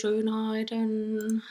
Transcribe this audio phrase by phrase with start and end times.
[0.00, 1.42] Schönheiten.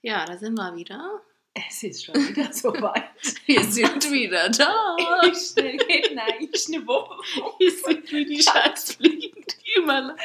[0.00, 1.22] Ja, da sind wir wieder.
[1.54, 3.04] Es ist schon wieder soweit.
[3.46, 4.96] Wir sind wieder da.
[5.24, 7.14] Ich schnell geht nein, ich eine Woche.
[7.58, 10.16] Wir sind wie die Scheißfliegen, die immer.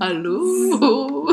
[0.00, 1.30] Hallo.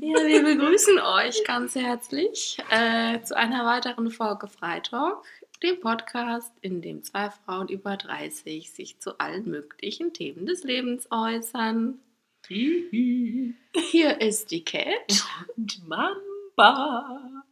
[0.00, 5.24] Ja, wir begrüßen euch ganz herzlich äh, zu einer weiteren Folge Freitalk,
[5.62, 11.08] dem Podcast, in dem zwei Frauen über 30 sich zu allen möglichen Themen des Lebens
[11.10, 12.00] äußern.
[12.46, 15.24] Hier ist die Cat.
[15.56, 17.42] Und Mamba.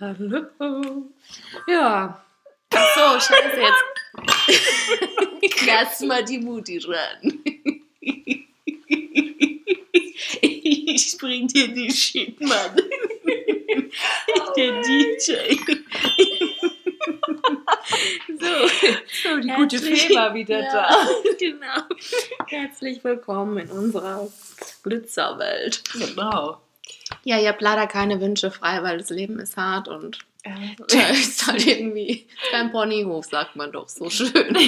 [0.00, 1.10] Hallo.
[1.66, 2.24] Ja.
[2.72, 3.84] Ach so, scheiße, jetzt.
[5.66, 7.42] Lass mal die Mutti ran.
[10.40, 12.76] Ich bring dir die Shit, Mann.
[14.56, 15.56] Der DJ.
[18.38, 18.68] So,
[19.22, 21.08] So, die gute Fee war wieder ja, da.
[21.38, 21.82] Genau.
[22.48, 24.28] Herzlich willkommen in unserer
[24.82, 25.82] Glitzerwelt.
[25.92, 26.60] Genau.
[27.24, 30.18] Ja, ihr habt leider keine Wünsche frei, weil das Leben ist hart und
[30.90, 34.56] Ja, ist halt irgendwie kein Ponyhof, sagt man doch so schön.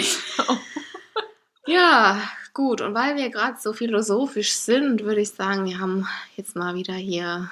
[1.66, 2.22] Ja,
[2.54, 2.80] gut.
[2.80, 6.94] Und weil wir gerade so philosophisch sind, würde ich sagen, wir haben jetzt mal wieder
[6.94, 7.50] hier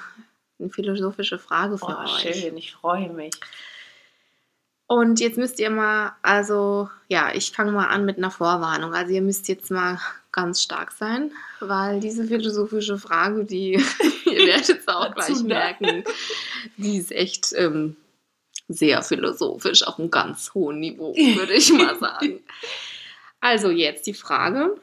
[0.59, 2.21] eine philosophische Frage für Oh, euch.
[2.41, 3.35] schön, ich freue mich.
[4.87, 8.93] Und jetzt müsst ihr mal, also ja, ich fange mal an mit einer Vorwarnung.
[8.93, 9.99] Also ihr müsst jetzt mal
[10.31, 13.73] ganz stark sein, weil diese philosophische Frage, die
[14.25, 15.47] ihr werdet es auch gleich ne?
[15.47, 16.03] merken,
[16.77, 17.97] die ist echt ähm,
[18.69, 22.39] sehr philosophisch auf einem ganz hohen Niveau, würde ich mal sagen.
[23.41, 24.79] Also jetzt die Frage,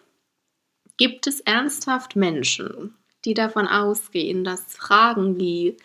[0.98, 2.94] gibt es ernsthaft Menschen,
[3.24, 5.76] die davon ausgehen, dass Fragen wie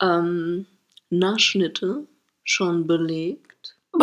[0.00, 0.66] ähm,
[1.10, 2.06] Naschnitte
[2.44, 3.76] schon belegt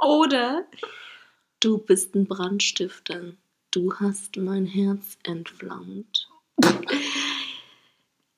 [0.00, 0.66] oder
[1.60, 3.32] du bist ein Brandstifter,
[3.70, 6.28] du hast mein Herz entflammt.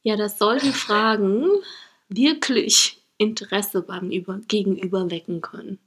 [0.02, 1.46] Ja, dass solche Fragen
[2.08, 5.78] wirklich Interesse beim Über Gegenüber wecken können.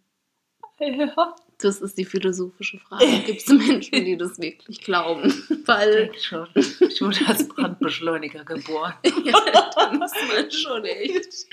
[0.79, 3.05] ja, Das ist die philosophische Frage.
[3.25, 5.31] Gibt es Menschen, die das wirklich glauben?
[5.65, 6.47] Weil denk schon.
[6.55, 8.93] Ich wurde als Brandbeschleuniger geboren.
[9.23, 11.47] ja, da muss man schon echt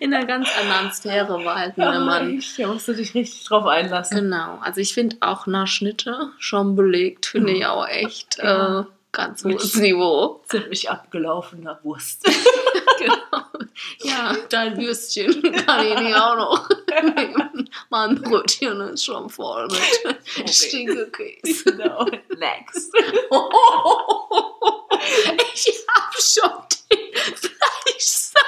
[0.00, 2.38] in einer ganz anderen Sphäre walten, wenn man.
[2.38, 4.16] Ich, da musst du dich richtig drauf einlassen.
[4.16, 8.80] Genau, also ich finde auch Nachschnitte schon belegt, finde ich auch echt Ja.
[8.80, 10.42] äh, ganz hohes Niveau.
[10.48, 12.26] Ziemlich abgelaufener Wurst.
[13.02, 13.42] Genau.
[14.02, 16.68] Ja, dein Würstchen kann ich nicht auch noch
[17.02, 17.70] nehmen.
[17.90, 21.64] Mein Brötchen ist schon voll mit Stinkekäse.
[21.72, 22.04] Genau.
[22.28, 22.90] Legs.
[25.54, 26.50] Ich hab schon
[26.90, 28.42] den Fleischsalat.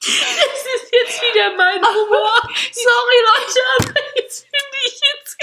[0.00, 2.42] Das ist jetzt wieder mein Humor.
[2.72, 5.38] Sorry, Leute, aber jetzt finde ich jetzt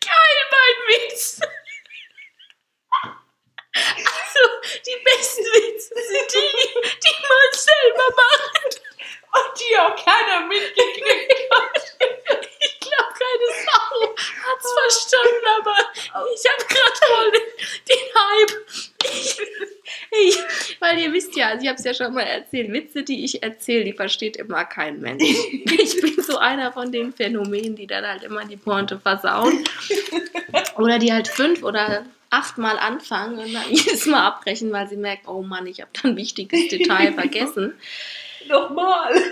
[0.00, 1.40] geil mein Witz.
[3.96, 4.42] Also,
[4.86, 6.50] die besten Witze sind die,
[7.04, 8.80] die man selber macht.
[9.32, 11.96] Und die auch keiner mitgekriegt hat.
[12.58, 14.14] Ich glaube, keine Sau
[14.44, 15.76] hat's verstanden, aber
[16.34, 17.48] ich habe gerade voll den,
[17.88, 18.54] den Hype.
[19.04, 19.38] Ich,
[20.10, 20.36] ich,
[20.80, 23.42] weil ihr wisst ja, also ich habe es ja schon mal erzählt, Witze, die ich
[23.42, 25.22] erzähle, die versteht immer kein Mensch.
[25.22, 29.64] Ich bin so einer von den Phänomenen, die dann halt immer die Pointe versauen.
[30.76, 35.28] Oder die halt fünf oder achtmal anfangen und dann jedes Mal abbrechen, weil sie merken,
[35.28, 37.74] oh Mann, ich habe da ein wichtiges Detail vergessen.
[38.48, 39.14] Nochmal.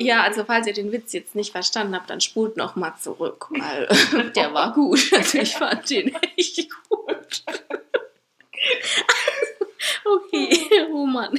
[0.00, 3.48] Ja, also falls ihr den Witz jetzt nicht verstanden habt, dann spult noch mal zurück,
[3.50, 3.88] weil
[4.30, 5.12] der war gut.
[5.12, 7.42] Also ich fand den echt gut.
[10.04, 10.50] Okay,
[10.92, 11.38] oh Mann.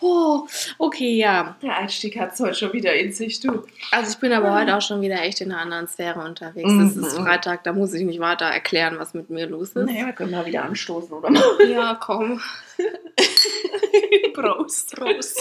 [0.00, 0.46] Oh,
[0.78, 1.56] okay, ja.
[1.62, 3.64] Der Einstieg hat es heute schon wieder in sich, du.
[3.90, 6.70] Also ich bin aber heute auch schon wieder echt in einer anderen Sphäre unterwegs.
[6.72, 7.24] Es ist Mhm.
[7.24, 9.76] Freitag, da muss ich nicht weiter erklären, was mit mir los ist.
[9.86, 11.30] Naja, wir können mal wieder anstoßen, oder?
[11.66, 12.40] Ja, komm.
[14.34, 14.94] Prost.
[14.96, 15.40] Prost.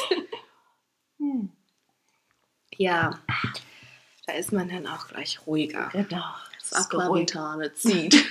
[1.19, 1.50] Hm.
[2.77, 3.19] Ja,
[4.27, 5.89] da ist man dann auch gleich ruhiger.
[5.94, 6.24] Genau.
[6.69, 6.86] Das.
[6.92, 8.15] Aquavitale zieht.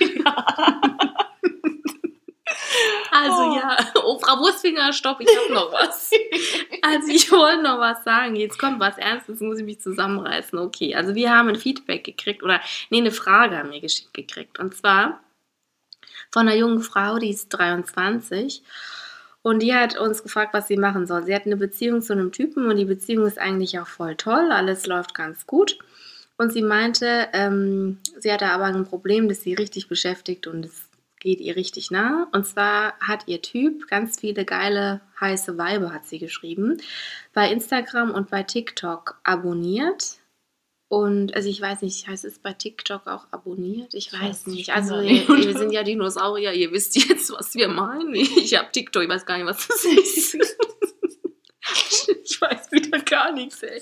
[3.15, 3.55] Also Oh.
[3.55, 6.11] ja, oh Frau Wurstfinger, stopp, ich habe noch was.
[6.81, 8.35] Also ich wollte noch was sagen.
[8.35, 10.59] Jetzt kommt was Ernstes, muss ich mich zusammenreißen.
[10.59, 14.59] Okay, also wir haben ein Feedback gekriegt oder nee, eine Frage haben wir geschickt gekriegt.
[14.59, 15.19] Und zwar
[16.31, 18.61] von einer jungen Frau, die ist 23
[19.41, 21.23] und die hat uns gefragt, was sie machen soll.
[21.23, 24.51] Sie hat eine Beziehung zu einem Typen und die Beziehung ist eigentlich auch voll toll,
[24.51, 25.79] alles läuft ganz gut.
[26.37, 30.84] Und sie meinte, ähm, sie hatte aber ein Problem, das sie richtig beschäftigt und es
[31.25, 32.27] geht ihr richtig nah.
[32.33, 36.77] Und zwar hat ihr Typ ganz viele geile, heiße Weibe, hat sie geschrieben,
[37.33, 40.19] bei Instagram und bei TikTok abonniert.
[40.87, 43.95] Und also ich weiß nicht, heißt es bei TikTok auch abonniert?
[43.95, 44.69] Ich weiß weiß nicht.
[44.69, 48.13] Also wir, wir sind ja Dinosaurier, ihr wisst jetzt, was wir meinen.
[48.13, 50.35] Ich habe TikTok, ich weiß gar nicht, was das ist.
[52.23, 53.81] ich weiß wieder gar nichts, ey.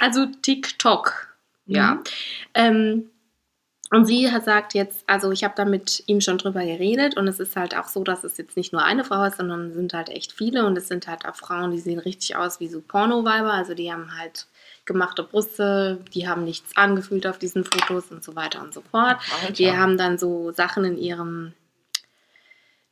[0.00, 1.36] Also TikTok,
[1.66, 1.94] ja.
[1.94, 2.02] Mhm.
[2.54, 3.10] Ähm,
[3.94, 7.28] und sie hat sagt jetzt, also ich habe da mit ihm schon drüber geredet und
[7.28, 9.74] es ist halt auch so, dass es jetzt nicht nur eine Frau ist, sondern es
[9.74, 12.68] sind halt echt viele und es sind halt auch Frauen, die sehen richtig aus wie
[12.68, 14.46] so Porno-Weiber, also die haben halt
[14.84, 19.16] gemachte Brüste, die haben nichts angefühlt auf diesen Fotos und so weiter und so fort.
[19.56, 21.54] Die haben dann so Sachen in ihrem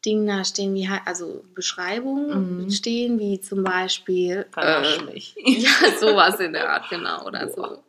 [0.05, 2.71] Ding da stehen, wie halt, also Beschreibungen Mhm.
[2.71, 5.35] stehen, wie zum Beispiel Verarsch äh, mich.
[5.45, 5.71] ja,
[6.01, 7.83] sowas in der Art, genau, oder so.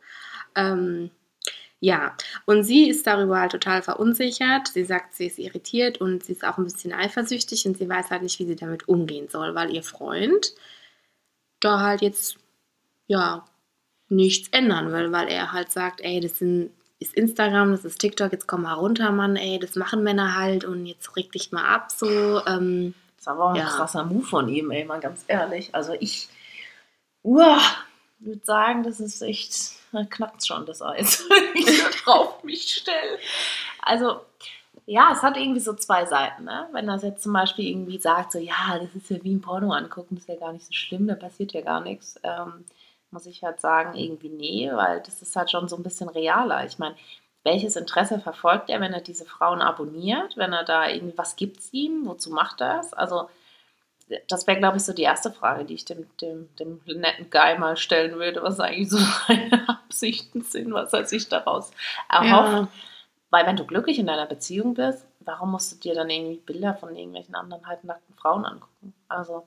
[0.54, 1.10] Ähm,
[1.84, 2.16] ja,
[2.46, 4.68] und sie ist darüber halt total verunsichert.
[4.68, 8.10] Sie sagt, sie ist irritiert und sie ist auch ein bisschen eifersüchtig und sie weiß
[8.10, 10.54] halt nicht, wie sie damit umgehen soll, weil ihr Freund
[11.60, 12.36] da halt jetzt,
[13.06, 13.44] ja,
[14.08, 16.70] nichts ändern will, weil er halt sagt, ey, das sind,
[17.00, 20.64] ist Instagram, das ist TikTok, jetzt komm mal runter, Mann, ey, das machen Männer halt
[20.64, 22.06] und jetzt reg dich mal ab, so,
[22.46, 23.66] ähm, Das aber auch ein Ja.
[23.66, 25.74] krasser Move von ihm, ey, mal ganz ehrlich.
[25.74, 26.28] Also ich
[27.22, 27.60] uah,
[28.24, 32.74] würde sagen, das ist echt, da knackt schon das Eis, wenn ich da drauf mich
[32.74, 33.18] stelle.
[33.82, 34.20] Also,
[34.86, 36.68] ja, es hat irgendwie so zwei Seiten, ne?
[36.72, 39.72] Wenn das jetzt zum Beispiel irgendwie sagt, so, ja, das ist ja wie ein Porno
[39.72, 42.64] angucken, das ist ja gar nicht so schlimm, da passiert ja gar nichts, ähm,
[43.10, 46.66] muss ich halt sagen, irgendwie nee, weil das ist halt schon so ein bisschen realer.
[46.66, 46.96] Ich meine,
[47.44, 51.60] welches Interesse verfolgt er, wenn er diese Frauen abonniert, wenn er da irgendwie, was gibt
[51.60, 52.92] es ihm, wozu macht er das?
[52.92, 53.28] Also,
[54.28, 57.58] das wäre, glaube ich, so die erste Frage, die ich dem, dem, dem netten Guy
[57.58, 58.98] mal stellen würde, was eigentlich so
[59.28, 61.70] seine Absichten sind, was er sich daraus
[62.08, 62.58] erhofft.
[62.58, 62.68] ja,
[63.30, 66.74] Weil wenn du glücklich in deiner Beziehung bist, warum musst du dir dann irgendwie Bilder
[66.74, 68.94] von irgendwelchen anderen halbnackten Frauen angucken?
[69.08, 69.46] Also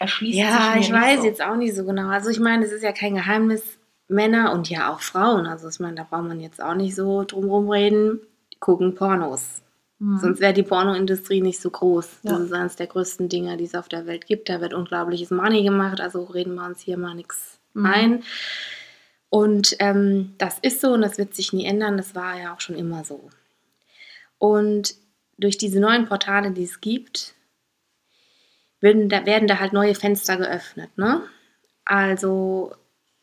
[0.00, 1.24] erschließt Ja, sich mir ich nicht weiß so.
[1.24, 2.08] jetzt auch nicht so genau.
[2.08, 3.78] Also ich meine, es ist ja kein Geheimnis,
[4.08, 7.24] Männer und ja auch Frauen, also ich meine, da braucht man jetzt auch nicht so
[7.24, 8.20] drum reden,
[8.52, 9.59] die gucken Pornos.
[10.00, 10.18] Hm.
[10.18, 12.20] Sonst wäre die Pornoindustrie nicht so groß.
[12.22, 12.38] Das Ja.
[12.44, 14.48] ist eines der größten Dinge, die es auf der Welt gibt.
[14.48, 17.86] Da wird unglaubliches Money gemacht, also reden wir uns hier mal nichts Mhm.
[17.86, 18.22] ein.
[19.28, 21.96] Und ähm, das ist so und das wird sich nie ändern.
[21.96, 23.30] Das war ja auch schon immer so.
[24.38, 24.94] Und
[25.38, 27.34] durch diese neuen Portale, die es gibt,
[28.80, 30.90] werden da, werden da halt neue Fenster geöffnet.
[30.96, 31.22] Ne?
[31.84, 32.74] Also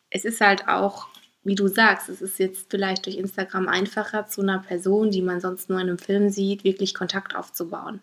[0.10, 1.08] es ist halt auch,
[1.48, 5.40] wie du sagst, es ist jetzt vielleicht durch Instagram einfacher, zu einer Person, die man
[5.40, 8.02] sonst nur in einem Film sieht, wirklich Kontakt aufzubauen.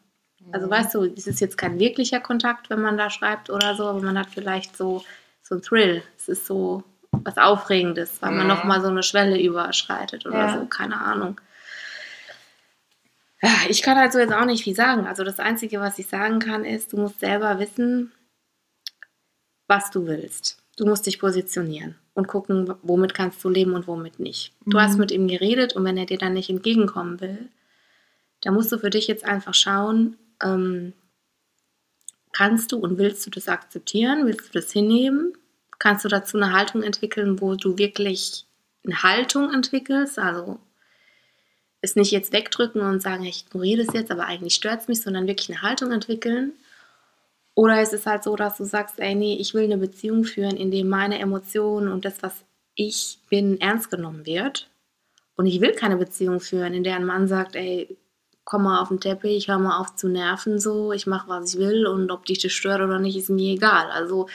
[0.51, 0.71] Also Mhm.
[0.71, 4.01] weißt du, es ist jetzt kein wirklicher Kontakt, wenn man da schreibt oder so, aber
[4.01, 5.05] man hat vielleicht so,
[5.43, 6.03] so einen Thrill.
[6.17, 8.49] Es ist so was Aufregendes, weil man Mhm.
[8.49, 10.59] nochmal so eine Schwelle überschreitet oder Ja.
[10.59, 11.39] so, keine Ahnung.
[13.43, 15.07] Ja, ich kann also jetzt auch nicht viel sagen.
[15.07, 18.11] Also das Einzige, was ich sagen kann, ist, du musst selber wissen,
[19.69, 20.63] was du willst.
[20.79, 24.53] Du musst dich positionieren und gucken, womit kannst du leben und womit nicht.
[24.67, 24.81] Du Mhm.
[24.83, 27.49] hast mit ihm geredet und wenn er dir dann nicht entgegenkommen will,
[28.43, 30.93] dann musst du für dich jetzt einfach schauen, ähm,
[32.33, 34.27] kannst du und willst du das akzeptieren?
[34.27, 35.33] Willst du das hinnehmen?
[35.79, 38.47] Kannst du dazu eine Haltung entwickeln, wo du wirklich
[38.85, 40.19] eine Haltung entwickelst?
[40.19, 40.59] Also
[41.81, 45.03] es nicht jetzt wegdrücken und sagen, ich ignoriere das jetzt, aber eigentlich stört es mich,
[45.03, 46.53] sondern wirklich eine Haltung entwickeln.
[47.55, 50.57] Oder ist es halt so, dass du sagst, ey, nee, ich will eine Beziehung führen,
[50.57, 52.45] in dem meine Emotionen und das, was
[52.75, 54.69] ich bin, ernst genommen wird.
[55.37, 57.97] Und ich will keine Beziehung führen, in der ein Mann sagt, ey,
[58.45, 61.61] komm mal auf den Teppich, hör mal auf zu nerven, so, ich mache, was ich
[61.61, 63.91] will und ob dich das stört oder nicht, ist mir egal.
[63.91, 64.29] Also,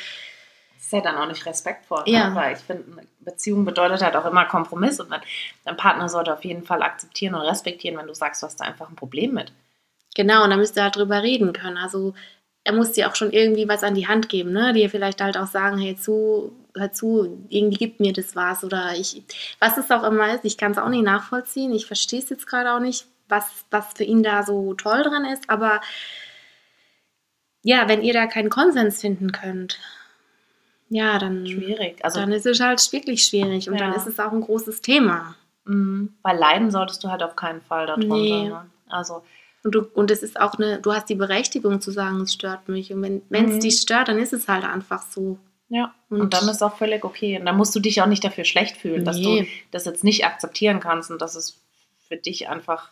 [0.76, 2.04] Das ist ja dann auch nicht respektvoll.
[2.08, 2.30] Ja.
[2.30, 2.36] Ne?
[2.36, 2.86] Weil ich finde,
[3.20, 5.10] Beziehung bedeutet halt auch immer Kompromiss und
[5.66, 8.66] dein Partner sollte auf jeden Fall akzeptieren und respektieren, wenn du sagst, du hast da
[8.66, 9.52] einfach ein Problem mit.
[10.16, 11.78] Genau, und da müsst ihr halt drüber reden können.
[11.78, 12.14] Also
[12.70, 14.74] er muss dir auch schon irgendwie was an die Hand geben, ne?
[14.74, 18.94] Dir vielleicht halt auch sagen, hey zu, hör zu, irgendwie gibt mir das was oder
[18.96, 19.24] ich,
[19.60, 21.74] was es auch immer ist, ich kann es auch nicht nachvollziehen.
[21.74, 25.26] Ich verstehe es jetzt gerade auch nicht, was, was für ihn da so toll dran
[25.26, 25.82] ist, aber
[27.64, 29.80] ja, wenn ihr da keinen Konsens finden könnt,
[30.92, 32.04] ja, dann, Schwierig.
[32.04, 33.98] Also, dann ist es halt wirklich schwierig und dann Ja.
[33.98, 35.36] ist es auch ein großes Thema.
[35.66, 38.16] mh, weil leiden solltest du halt auf keinen Fall darunter.
[38.16, 38.50] Nee.
[38.50, 38.66] Ne?
[38.88, 39.22] Also,
[39.63, 42.70] Und, du, und es ist auch eine, du hast die Berechtigung zu sagen, es stört
[42.70, 42.94] mich.
[42.94, 43.60] Und wenn es Mhm.
[43.60, 45.38] dich stört, dann ist es halt einfach so.
[45.72, 45.94] ja.
[46.10, 47.38] Und, Und- dann ist auch völlig okay.
[47.39, 49.42] Und dann musst du dich auch nicht dafür schlecht fühlen, dass Nee.
[49.42, 51.60] du das jetzt nicht akzeptieren kannst und dass es
[52.08, 52.89] für dich einfach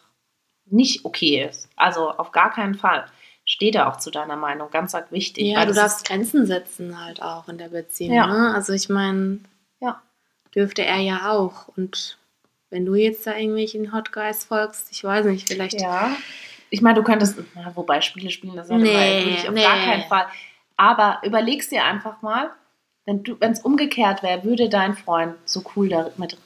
[0.65, 1.69] nicht okay ist.
[1.75, 3.05] Also auf gar keinen Fall.
[3.45, 5.45] Steh da auch zu deiner Meinung, ganz arg wichtig.
[5.45, 8.13] Ja, du darfst Grenzen setzen halt auch in der Beziehung.
[8.13, 8.27] Ja.
[8.27, 8.53] Ne?
[8.53, 9.39] Also ich meine,
[9.79, 10.01] Ja.
[10.53, 11.69] dürfte er ja auch.
[11.77, 12.17] Und
[12.69, 15.79] wenn du jetzt da irgendwelchen Hot Guys folgst, ich weiß nicht, vielleicht.
[15.81, 16.11] Ja.
[16.69, 19.63] Ich meine, du könntest, na, wobei Spiele spielen, das ist Nee, würde ich auf nee.
[19.63, 20.27] gar keinen Fall.
[20.75, 22.51] Aber überlegst dir einfach mal,
[23.05, 26.37] wenn es umgekehrt wäre, würde dein Freund so cool damit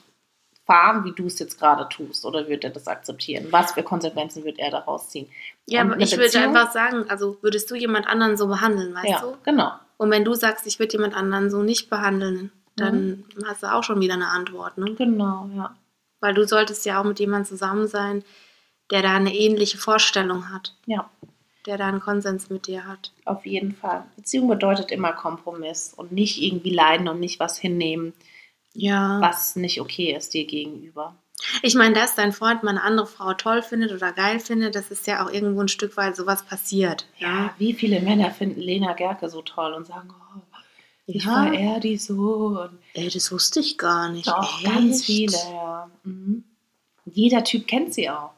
[0.64, 2.24] fahren, wie du es jetzt gerade tust?
[2.24, 3.48] Oder würde er das akzeptieren?
[3.50, 5.28] Was für Konsequenzen würde er daraus ziehen?
[5.66, 9.20] Ja, aber ich würde einfach sagen, also würdest du jemand anderen so behandeln, weißt Ja,
[9.20, 9.36] du?
[9.44, 9.72] genau.
[9.96, 13.82] Und wenn du sagst, ich würde jemand anderen so nicht behandeln, dann hast du auch
[13.84, 14.94] schon wieder eine Antwort, ne?
[14.94, 15.74] Genau, ja.
[16.20, 18.24] Weil du solltest ja auch mit jemandem zusammen sein,
[18.92, 21.10] der da eine ähnliche Vorstellung hat, Ja,
[21.66, 23.10] der da einen Konsens mit dir hat.
[23.24, 24.04] auf jeden Fall.
[24.16, 28.12] Beziehung bedeutet immer Kompromiss und nicht irgendwie leiden und nicht was hinnehmen,
[28.74, 29.18] Ja.
[29.20, 31.16] was nicht okay ist dir gegenüber.
[31.62, 34.92] Ich meine, dass dein Freund mal eine andere Frau toll findet oder geil findet, das
[34.92, 37.06] ist ja auch irgendwo ein Stück weit sowas passiert.
[37.18, 40.40] Ja, wie viele Männer finden Lena Gerke so toll und sagen, oh,
[41.06, 41.42] ich Ja.
[41.46, 42.60] verehr die so.
[42.62, 44.28] Und Ey, das wusste ich gar nicht.
[44.28, 44.72] doch, Echt?
[44.72, 45.90] ganz viele, ja.
[46.04, 46.44] Mhm.
[47.06, 48.30] Jeder Typ kennt sie auch.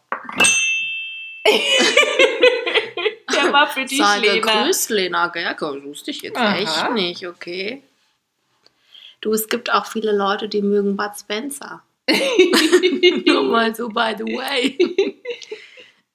[3.32, 4.34] Der war für dich, Sei Lena.
[4.34, 5.82] gegrüßt, Lena Gerke.
[5.84, 6.56] Wusste ich jetzt Aha.
[6.56, 7.82] echt nicht, okay.
[9.20, 11.82] Du, es gibt auch viele Leute, die mögen Bud Spencer.
[13.26, 14.76] Nur mal so by the way.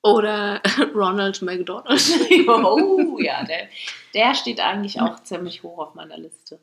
[0.01, 0.61] Oder
[0.93, 2.01] Ronald McDonald.
[2.47, 3.67] oh, ja, der,
[4.13, 6.59] der steht eigentlich auch ziemlich hoch auf meiner Liste.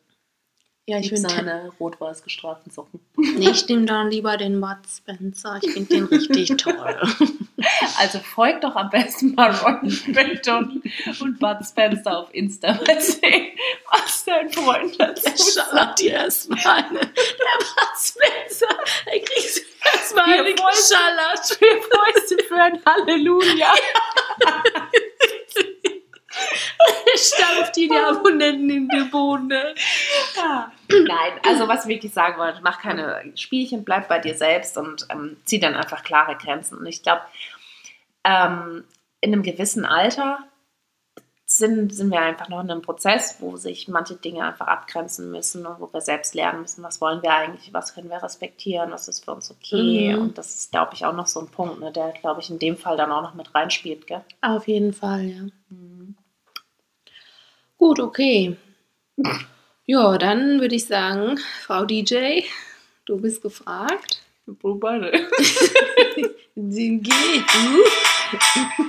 [0.88, 3.00] Ja, Ich finde seine rot-weiß gestreiften Socken.
[3.16, 5.58] Nee, ich nehme dann lieber den Bud Spencer.
[5.60, 6.96] Ich finde den richtig toll.
[7.98, 10.84] Also folgt doch am besten mal Ronald McDonald
[11.20, 12.74] und Bud Spencer auf Insta.
[12.74, 13.48] Mal sehen,
[13.90, 15.68] was dein Freund dazu sagt.
[15.68, 17.00] schallert dir erstmal eine.
[17.00, 18.68] Der Bud Spencer,
[19.06, 19.62] da kriegst du
[19.92, 21.60] erstmal eine geschallert.
[21.60, 23.72] Wir Fäuste für ein Halleluja.
[27.06, 29.46] Der stampft die Abonnenten in den Boden.
[29.48, 29.74] ne?
[30.36, 30.70] Ja.
[30.88, 35.06] Nein, also was ich wirklich sagen wollte, mach keine Spielchen, bleib bei dir selbst und
[35.10, 36.78] ähm, zieh dann einfach klare Grenzen.
[36.78, 37.22] Und ich glaube,
[38.24, 38.84] ähm,
[39.20, 40.38] in einem gewissen Alter
[41.46, 45.64] sind, sind wir einfach noch in einem Prozess, wo sich manche Dinge einfach abgrenzen müssen
[45.64, 49.06] und wo wir selbst lernen müssen, was wollen wir eigentlich, was können wir respektieren, was
[49.06, 50.14] ist für uns okay.
[50.14, 50.22] Mhm.
[50.22, 52.58] Und das ist, glaube ich, auch noch so ein Punkt, ne, der, glaube ich, in
[52.58, 54.08] dem Fall dann auch noch mit reinspielt.
[54.08, 54.24] Gell?
[54.42, 55.42] Auf jeden Fall, ja.
[57.78, 58.56] Gut, okay.
[59.88, 62.42] Ja, dann würde ich sagen, Frau DJ,
[63.04, 64.20] du bist gefragt.
[64.44, 65.28] Wo beide?
[66.56, 67.44] Sie geht.
[67.54, 68.82] Uh.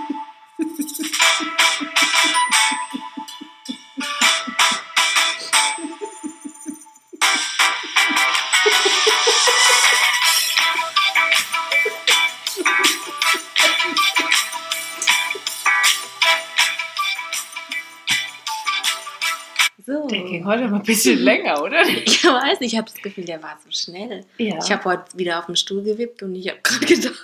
[20.57, 21.81] Heute mal ein bisschen länger, oder?
[21.83, 24.25] Ich weiß nicht, ich habe das Gefühl, der war so schnell.
[24.37, 24.57] Ja.
[24.63, 27.19] Ich habe heute wieder auf den Stuhl gewippt und ich habe gerade gedacht,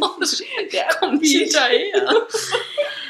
[0.00, 0.10] oh,
[0.72, 2.26] Der kommt hinterher.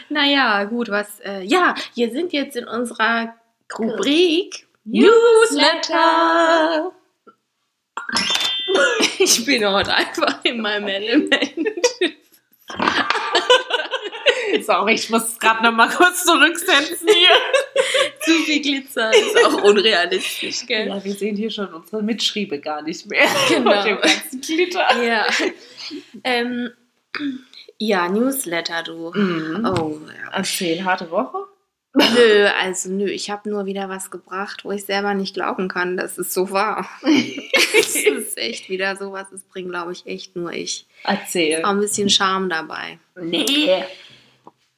[0.08, 1.20] naja, gut, was.
[1.20, 3.34] Äh, ja, wir sind jetzt in unserer
[3.78, 6.92] Rubrik Newsletter.
[9.18, 11.34] Ich bin heute einfach in meinem Element.
[14.64, 17.28] Sorry, ich muss gerade noch mal kurz zurücksetzen hier.
[18.20, 20.88] Zu viel Glitzer ist auch unrealistisch, gell?
[20.88, 23.26] Ja, wir sehen hier schon unsere Mitschriebe gar nicht mehr.
[23.48, 23.76] Genau.
[23.76, 25.02] Mit dem ganzen Glitter.
[25.02, 25.26] Ja.
[26.24, 26.70] Ähm,
[27.78, 29.12] ja, Newsletter, du.
[29.14, 29.64] Mhm.
[29.64, 30.32] Oh, ja.
[30.32, 31.38] Erzähl, harte Woche?
[31.98, 35.96] Nö, also nö, ich habe nur wieder was gebracht, wo ich selber nicht glauben kann,
[35.96, 36.88] dass es so war.
[37.78, 40.86] Es ist echt wieder sowas, das bringt, glaube ich, echt nur ich.
[41.04, 41.62] Erzähl.
[41.62, 42.98] Auch ein bisschen Charme dabei.
[43.14, 43.84] Nee.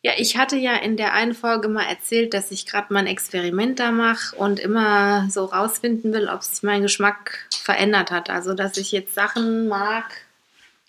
[0.02, 3.07] Ja, ich hatte ja in der einen Folge mal erzählt, dass ich gerade mal ein
[3.09, 8.31] Experiment da mache und immer so rausfinden will, ob sich mein Geschmack verändert hat.
[8.31, 10.05] Also, dass ich jetzt Sachen mag,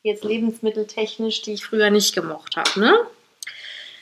[0.04, 2.98] jetzt lebensmitteltechnisch, die ich früher nicht gemocht habe, ne?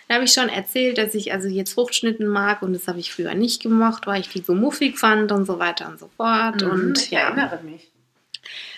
[0.07, 3.11] Da habe ich schon erzählt, dass ich also jetzt Fruchtschnitten mag und das habe ich
[3.11, 6.61] früher nicht gemocht, weil ich die so muffig fand und so weiter und so fort.
[6.61, 7.89] Mhm, und ich ja, erinnere mich.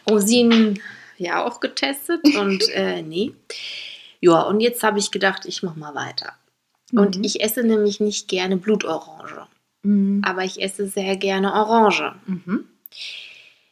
[0.10, 0.82] Rosinen
[1.18, 3.34] ja auch getestet und äh, nee.
[4.22, 6.34] Ja, und jetzt habe ich gedacht, ich mache mal weiter.
[6.92, 7.24] Und Mhm.
[7.24, 9.48] ich esse nämlich nicht gerne Blutorange,
[9.84, 10.22] Mhm.
[10.26, 12.14] aber ich esse sehr gerne Orange.
[12.26, 12.66] Mhm.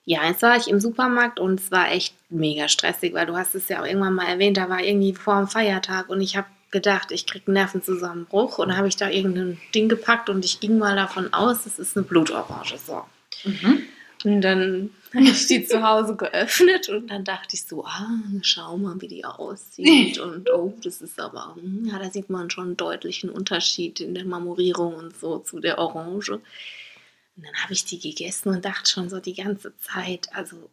[0.05, 3.55] Ja, jetzt war ich im Supermarkt und es war echt mega stressig, weil du hast
[3.55, 6.47] es ja auch irgendwann mal erwähnt, da war irgendwie vor dem Feiertag und ich habe
[6.71, 10.77] gedacht, ich kriege einen Nervenzusammenbruch und habe ich da irgendein Ding gepackt und ich ging
[10.77, 12.77] mal davon aus, es ist eine Blutorange.
[12.77, 13.03] So.
[13.43, 13.83] Mhm.
[14.23, 18.09] Und dann habe ich die zu Hause geöffnet und dann dachte ich so, ah,
[18.41, 20.19] schau mal, wie die aussieht.
[20.19, 24.15] Und oh, das ist aber, hm, ja, da sieht man schon einen deutlichen Unterschied in
[24.15, 26.33] der Marmorierung und so zu der Orange.
[26.33, 30.69] Und dann habe ich die gegessen und dachte schon so die ganze Zeit, also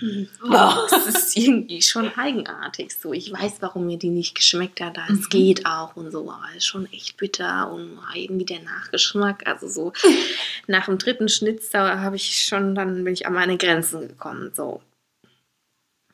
[0.50, 2.92] Das ist irgendwie schon eigenartig.
[3.00, 4.98] So, ich weiß, warum mir die nicht geschmeckt hat.
[5.08, 5.28] Es Mhm.
[5.30, 9.46] geht auch und so, aber es ist schon echt bitter und irgendwie der Nachgeschmack.
[9.46, 9.92] Also so
[10.66, 14.52] nach dem dritten Schnitzer habe ich schon, dann bin ich an meine Grenzen gekommen.
[14.54, 14.82] So.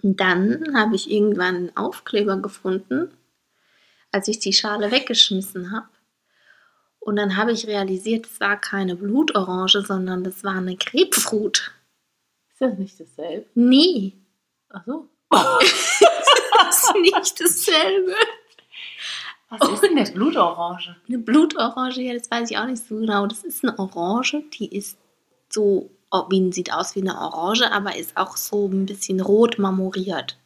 [0.02, 3.10] Und dann habe ich irgendwann einen Aufkleber gefunden,
[4.12, 5.88] als ich die Schale weggeschmissen habe.
[7.00, 11.72] Und dann habe ich realisiert, es war keine Blutorange, sondern das war eine Grapefruit.
[12.58, 13.46] Ist das nicht dasselbe?
[13.54, 14.14] Nee,
[14.70, 15.08] Ach so.
[15.30, 18.14] das ist nicht dasselbe.
[19.48, 20.96] Was ist denn das Blutorange?
[21.06, 23.28] Eine Blutorange, ja, das weiß ich auch nicht so genau.
[23.28, 24.98] Das ist eine Orange, die ist
[25.48, 29.58] so, oh, wie, sieht aus wie eine Orange, aber ist auch so ein bisschen rot
[29.58, 30.36] marmoriert.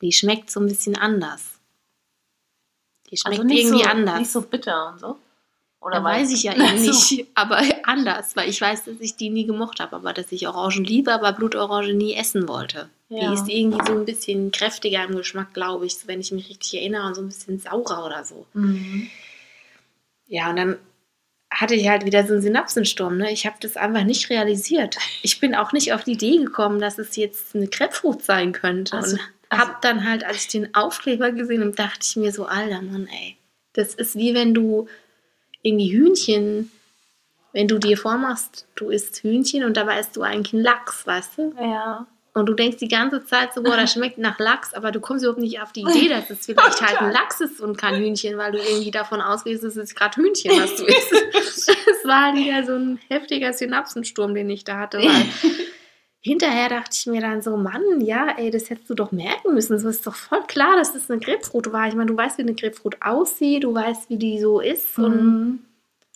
[0.00, 1.60] Die schmeckt so ein bisschen anders.
[3.10, 4.18] Die schmeckt Also irgendwie so, anders.
[4.20, 5.18] Nicht so bitter und so?
[5.82, 6.90] Oder Da weiß ich ja eben so.
[6.90, 10.46] nicht, aber anders, weil ich weiß, dass ich die nie gemocht habe, aber dass ich
[10.46, 12.88] Orangen liebe, aber Blutorange nie essen wollte.
[13.08, 13.28] Ja.
[13.28, 16.48] Die ist irgendwie so ein bisschen kräftiger im Geschmack, glaube ich, so, wenn ich mich
[16.48, 18.46] richtig erinnere, und so ein bisschen saurer oder so.
[18.54, 19.08] Mhm.
[20.28, 20.78] Ja, und dann
[21.50, 23.18] hatte ich halt wieder so einen Synapsensturm.
[23.18, 23.30] Ne?
[23.30, 24.96] Ich habe das einfach nicht realisiert.
[25.22, 28.96] Ich bin auch nicht auf die Idee gekommen, dass es jetzt eine Grapefruit sein könnte.
[28.96, 29.20] Also- und
[29.50, 32.80] also- habe dann halt, als ich den Aufkleber gesehen habe, dachte ich mir so, alter
[32.80, 33.36] Mann, ey,
[33.74, 34.88] das ist wie wenn du
[35.62, 36.70] irgendwie Hühnchen,
[37.52, 41.38] wenn du dir vormachst, du isst Hühnchen und dabei isst du eigentlich einen Lachs, weißt
[41.38, 41.54] du?
[41.60, 42.06] Ja.
[42.34, 45.22] Und du denkst die ganze Zeit so, boah, das schmeckt nach Lachs, aber du kommst
[45.22, 48.38] überhaupt nicht auf die Idee, dass es vielleicht halt ein Lachs ist und kein Hühnchen,
[48.38, 51.12] weil du irgendwie davon ausgehst, es ist gerade Hühnchen, was du isst.
[52.02, 55.26] Es war halt wieder so ein heftiger Synapsensturm, den ich da hatte, weil
[56.24, 59.78] hinterher dachte ich mir dann so, Mann, ja, ey, das hättest du doch merken müssen.
[59.78, 61.88] So ist doch voll klar, dass das eine Grapefruit war.
[61.88, 65.14] Ich meine, du weißt, wie eine Grapefruit aussieht, du weißt, wie die so ist und
[65.16, 65.58] Mhm.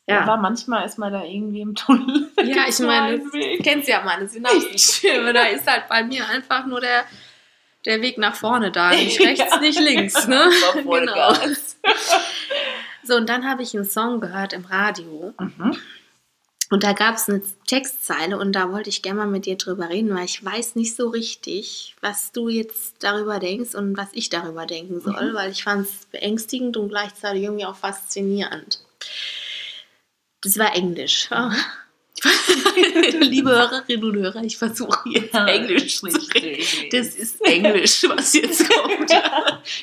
[0.07, 0.21] ja.
[0.23, 2.29] Aber manchmal ist man da irgendwie im Tunnel.
[2.43, 3.31] Ja, ich meine, du
[3.63, 5.33] kennst ja meine Synapsenstürme.
[5.33, 7.05] Da ist halt bei mir einfach nur der,
[7.85, 8.91] der Weg nach vorne da.
[8.91, 9.59] Nicht rechts, Ja.
[9.61, 10.27] nicht links.
[10.29, 10.51] Ne?
[10.85, 11.79] Vollgas.
[13.03, 15.33] So, und dann habe ich einen Song gehört im Radio.
[15.39, 15.77] Mhm.
[16.69, 19.89] Und da gab es eine Textzeile und da wollte ich gerne mal mit dir drüber
[19.89, 24.31] reden, weil ich weiß nicht so richtig, was du jetzt darüber denkst und was ich
[24.31, 28.81] darüber denken soll, weil ich fand es beängstigend und gleichzeitig irgendwie auch faszinierend.
[30.41, 31.29] Das war Englisch.
[33.21, 36.89] Liebe Hörerinnen und Hörer, ich versuche jetzt Englisch zu reden.
[36.91, 39.11] Das ist Englisch, was jetzt kommt.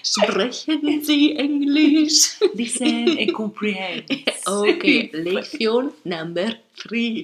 [0.04, 2.40] Sprechen Sie Englisch?
[2.54, 4.06] Listen and comprehend.
[4.46, 7.24] Okay, Lektion number three.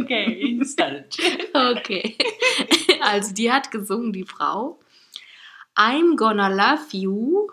[0.00, 1.16] okay, start.
[1.52, 2.16] Okay.
[3.00, 4.78] Also die hat gesungen, die Frau.
[5.76, 7.48] I'm gonna love you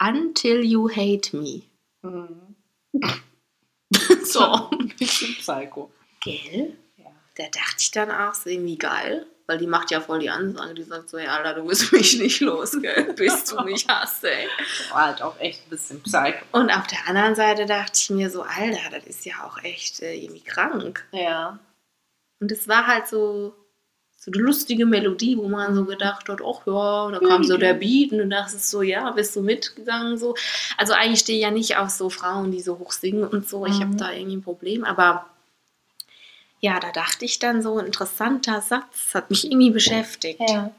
[0.00, 1.62] until you hate me.
[2.02, 2.56] Mhm.
[4.24, 4.70] So.
[4.72, 5.90] Ein bisschen Psycho.
[6.28, 6.76] Gell?
[6.96, 7.06] Ja.
[7.36, 9.26] Da dachte ich dann auch, so irgendwie geil.
[9.50, 10.74] Weil die macht ja voll die Ansage.
[10.74, 13.14] Die sagt so, ja, Alter, du wirst mich nicht los, gell?
[13.14, 14.46] Bis du mich hast, ey.
[14.90, 16.44] War halt auch echt ein bisschen Psycho.
[16.52, 20.02] Und auf der anderen Seite dachte ich mir so, Alter, das ist ja auch echt
[20.02, 21.06] äh, irgendwie krank.
[21.12, 21.58] Ja.
[22.40, 23.54] Und es war halt so,
[24.18, 27.72] so eine lustige Melodie, wo man so gedacht hat, ach ja, da kam so der
[27.74, 30.34] Beat und du dachtest so, ja, bist du mitgegangen so.
[30.76, 33.64] Also eigentlich stehe ich ja nicht auf so Frauen, die so hoch singen und so.
[33.64, 33.96] Ich habe Mhm.
[33.96, 35.24] da irgendwie ein Problem, aber
[36.60, 40.40] ja, da dachte ich dann so, ein interessanter Satz, hat mich irgendwie beschäftigt.
[40.40, 40.70] Ja.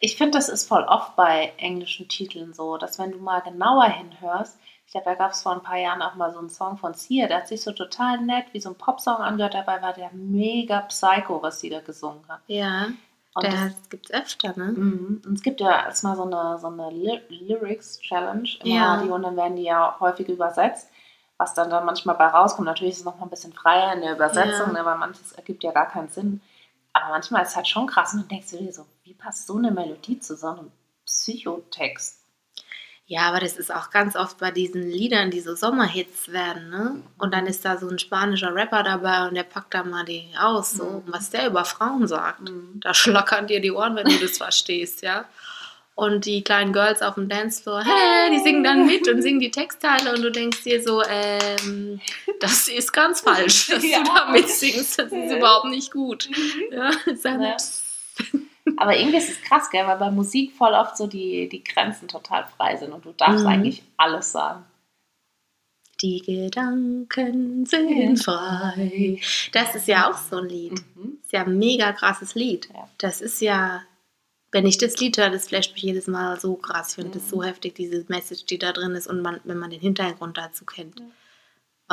[0.00, 3.84] Ich finde, das ist voll oft bei englischen Titeln so, dass wenn du mal genauer
[3.84, 6.76] hinhörst, ich glaube, da gab es vor ein paar Jahren auch mal so einen Song
[6.76, 9.92] von Sia, der hat sich so total nett wie so ein Popsong angehört, dabei war
[9.92, 12.40] der mega Psycho, was sie da gesungen hat.
[12.48, 12.88] Ja,
[13.34, 14.72] Und der das, gibt es öfter, ne?
[14.72, 15.22] Mhm.
[15.24, 18.96] Und es gibt ja erstmal so eine, so eine Ly Lyrics Challenge im Ja.
[18.96, 20.90] Radio und dann werden die ja häufig übersetzt,
[21.42, 22.66] was dann da manchmal bei rauskommt.
[22.66, 24.80] Natürlich ist es noch mal ein bisschen freier in der Übersetzung, Ja.
[24.80, 26.40] aber manches ergibt ja gar keinen Sinn.
[26.92, 29.46] Aber manchmal ist es halt schon krass und dann denkst du dir so, wie passt
[29.46, 30.70] so eine Melodie zu so einem
[31.06, 32.18] Psychotext?
[33.06, 37.02] Ja, aber das ist auch ganz oft bei diesen Liedern, die so Sommerhits werden, ne?
[37.18, 40.30] Und dann ist da so ein spanischer Rapper dabei und der packt da mal die
[40.40, 41.02] aus, so, Mhm.
[41.12, 42.42] was der über Frauen sagt.
[42.48, 42.80] Mhm.
[42.80, 45.24] Da schlackern dir die Ohren, wenn du das verstehst, ja?
[45.94, 49.50] Und die kleinen Girls auf dem Dancefloor, hey, die singen dann mit und singen die
[49.50, 52.00] Textteile und du denkst dir so, ähm,
[52.40, 53.98] das ist ganz falsch, dass Ja.
[54.02, 56.30] du da mitsingst, das ist überhaupt nicht gut.
[56.70, 57.56] Ja, sag mal, Ja.
[58.78, 59.86] Aber irgendwie ist es krass, gell?
[59.86, 63.44] weil bei Musik voll oft so die, die Grenzen total frei sind und du darfst
[63.44, 63.50] Mhm.
[63.50, 64.64] eigentlich alles sagen.
[66.00, 69.20] Die Gedanken sind frei.
[69.52, 70.72] Das ist ja auch so ein Lied.
[70.96, 71.18] Mhm.
[71.22, 72.68] ist ja ein mega krasses Lied.
[72.72, 72.88] Ja.
[72.98, 73.82] Das ist ja,
[74.52, 76.90] wenn ich das Lied höre, das flasht mich jedes Mal so krass.
[76.90, 77.30] Ich finde das Mhm.
[77.30, 80.64] so heftig, diese Message, die da drin ist und man, wenn man den Hintergrund dazu
[80.64, 81.00] kennt.
[81.00, 81.06] Ja.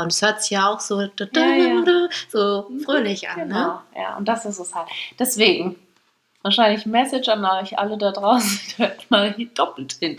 [0.03, 2.09] Und es hört sich ja auch so, da, da, Ja, ja.
[2.29, 3.45] so fröhlich an, ne?
[3.47, 4.87] Genau, ja, und das ist es halt.
[5.17, 5.75] Deswegen,
[6.41, 10.17] wahrscheinlich Message an euch alle da draußen, hört mal hier doppelt hin.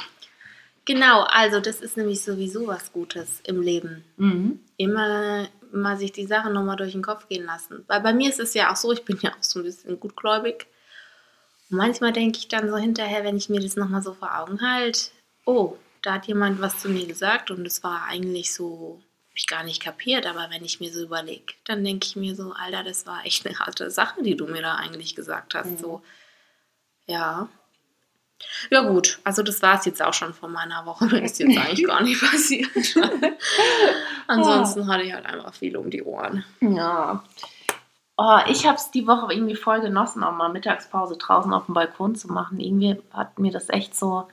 [0.86, 4.04] Genau, also das ist nämlich sowieso was Gutes im Leben.
[4.16, 4.60] Mhm.
[4.76, 7.84] Immer mal sich die Sachen nochmal durch den Kopf gehen lassen.
[7.86, 10.00] Weil bei mir ist es ja auch so, ich bin ja auch so ein bisschen
[10.00, 10.66] gutgläubig.
[11.70, 14.60] Und manchmal denke ich dann so hinterher, wenn ich mir das nochmal so vor Augen
[14.60, 15.10] halte,
[15.44, 19.46] oh, da hat jemand was zu mir gesagt und es war eigentlich so, hab ich
[19.46, 22.82] gar nicht kapiert, aber wenn ich mir so überlege, dann denke ich mir so, Alter,
[22.82, 25.70] das war echt eine harte Sache, die du mir da eigentlich gesagt hast.
[25.70, 25.78] Mhm.
[25.78, 26.02] So,
[27.06, 27.48] ja.
[28.70, 31.18] Ja gut, also das war es jetzt auch schon von meiner Woche.
[31.18, 32.70] Ist jetzt eigentlich gar nicht passiert.
[34.26, 36.44] Ansonsten hatte ich halt einfach viel um die Ohren.
[36.60, 37.22] Ja.
[38.22, 41.74] Oh, ich habe es die Woche irgendwie voll genossen, auch mal Mittagspause draußen auf dem
[41.74, 42.60] Balkon zu machen.
[42.60, 44.28] Irgendwie hat mir das echt so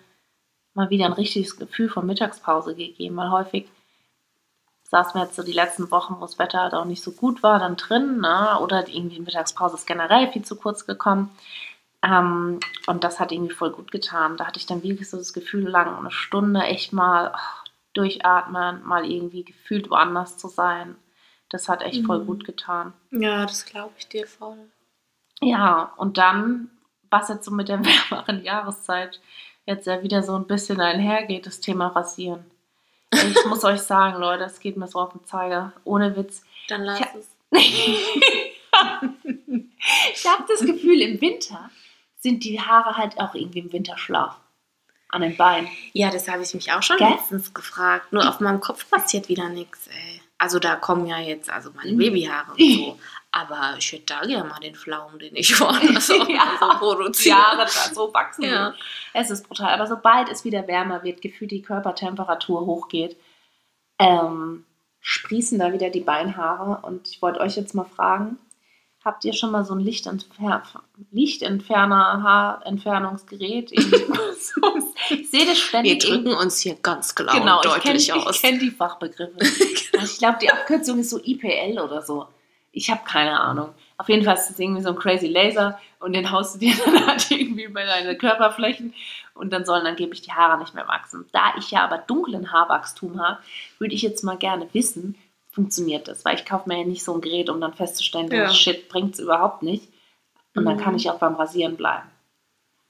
[0.74, 3.70] mal wieder ein richtiges Gefühl von Mittagspause gegeben, weil häufig
[4.84, 7.44] saßen wir jetzt so die letzten Wochen, wo das Wetter halt auch nicht so gut
[7.44, 8.60] war, dann drin, ne?
[8.60, 11.32] oder irgendwie Mittagspause ist generell viel zu kurz gekommen.
[12.04, 14.36] Ähm, und das hat irgendwie voll gut getan.
[14.36, 18.86] Da hatte ich dann wirklich so das Gefühl, lang eine Stunde echt mal ach, durchatmen,
[18.86, 20.98] mal irgendwie gefühlt woanders zu sein.
[21.50, 22.26] Das hat echt voll Mhm.
[22.28, 22.94] gut getan.
[23.12, 24.58] Ja, das glaube ich dir voll.
[25.42, 26.70] Ja, und dann,
[27.10, 29.22] was jetzt so mit der wärmeren Jahreszeit
[29.66, 32.46] jetzt ja wieder so ein bisschen einhergeht, das Thema Rasieren.
[33.14, 35.72] Ich muss euch sagen, Leute, es geht mir so auf den Zeiger.
[35.86, 36.44] Ohne Witz.
[36.68, 37.08] Dann lass Ja.
[37.18, 37.30] es.
[40.14, 41.70] ich habe das Gefühl, im Winter
[42.20, 44.38] sind die Haare halt auch irgendwie im Winterschlaf.
[45.10, 45.70] An den Beinen.
[45.94, 47.10] Ja, das habe ich mich auch schon Gell?
[47.12, 48.12] letztens gefragt.
[48.12, 50.22] Nur auf meinem Kopf passiert wieder nichts, ey.
[50.40, 51.98] Also da kommen ja jetzt also meine Mhm.
[51.98, 53.00] Babyhaare und so.
[53.32, 56.58] Aber ich hätte da gerne mal den Pflaumen, den ich woanders auch Ja.
[56.60, 57.38] so produziere.
[57.58, 58.44] Da so wachsen.
[58.44, 58.74] Ja.
[59.14, 59.74] Es ist brutal.
[59.74, 63.18] Aber sobald es wieder wärmer wird, gefühlt die Körpertemperatur hochgeht,
[64.00, 64.66] ähm,
[65.02, 66.80] sprießen da wieder die Beinhaare.
[66.86, 68.38] Und ich wollte euch jetzt mal fragen,
[69.08, 70.62] habt ihr schon mal so ein Lichtentfer
[71.12, 73.72] Lichtentferner, Haarentfernungsgerät?
[75.10, 76.00] Ich sehe das Wir ständig.
[76.00, 78.36] drücken uns hier ganz klar genau, und ich kenne deutlich aus.
[78.36, 79.38] ich kenn die Fachbegriffe.
[79.40, 82.28] ich glaube, die Abkürzung ist so IPL oder so.
[82.72, 83.70] Ich habe keine Ahnung.
[83.98, 86.74] Auf jeden Fall ist es irgendwie so ein crazy Laser und den haust du dir
[86.86, 88.94] dann halt irgendwie bei deinen Körperflächen
[89.34, 91.26] und dann sollen angeblich die Haare nicht mehr wachsen.
[91.32, 93.40] Da ich ja aber dunklen Haarwachstum habe,
[93.80, 95.16] würde ich jetzt mal gerne wissen,
[95.58, 96.24] funktioniert das?
[96.24, 98.44] Weil ich kaufe mir ja nicht so ein Gerät, um dann festzustellen, Ja.
[98.44, 99.90] das Shit bringt es überhaupt nicht.
[100.56, 100.82] Und dann Mhm.
[100.82, 102.08] kann ich auch beim Rasieren bleiben.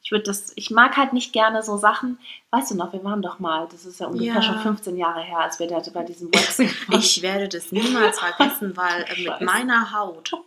[0.04, 2.18] Ich würde das, ich mag halt nicht gerne so Sachen,
[2.52, 4.42] weißt du noch, wir waren doch mal, das ist ja ungefähr Ja.
[4.42, 7.00] schon 15 Jahre her, als wir da bei diesem Waxing waren.
[7.00, 10.32] Ich werde das niemals vergessen, weil äh, mit meiner Haut.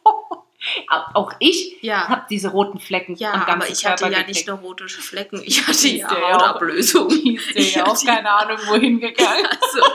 [1.15, 2.09] Auch- ich Ja.
[2.09, 4.49] habe diese roten Flecken Ja, am aber ich hatte Körper ja nicht gekriegt.
[4.49, 7.09] nur rote Flecken, ich hatte Die ja auch- Hautablösung.
[7.55, 9.47] Ich ja auch keine Ahnung, wohin gegangen.
[9.63, 9.87] Also,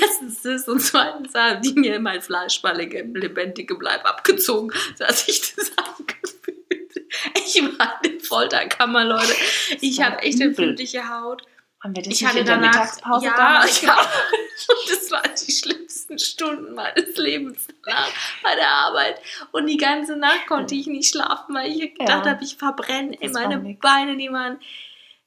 [0.00, 5.72] erstens das und zweitens haben die mir mein fleischballige, lebendige Bleib abgezogen, dass ich das
[5.78, 7.06] angefühlt.
[7.36, 9.32] Ich war in der Folterkammer, Leute.
[9.80, 11.42] Ich habe echt empfindliche Haut.
[11.82, 16.74] Haben wir das Ich hatte danach, Mittagspause ja, ja, und das waren die schlimmsten Stunden
[16.74, 18.08] meines Lebens danach
[18.42, 19.20] bei der Arbeit.
[19.50, 22.32] Und die ganze Nacht konnte ich nicht schlafen, weil ich gedacht Ja.
[22.32, 23.58] habe, ich verbrenne Das meine.
[23.80, 24.58] Beine, die waren,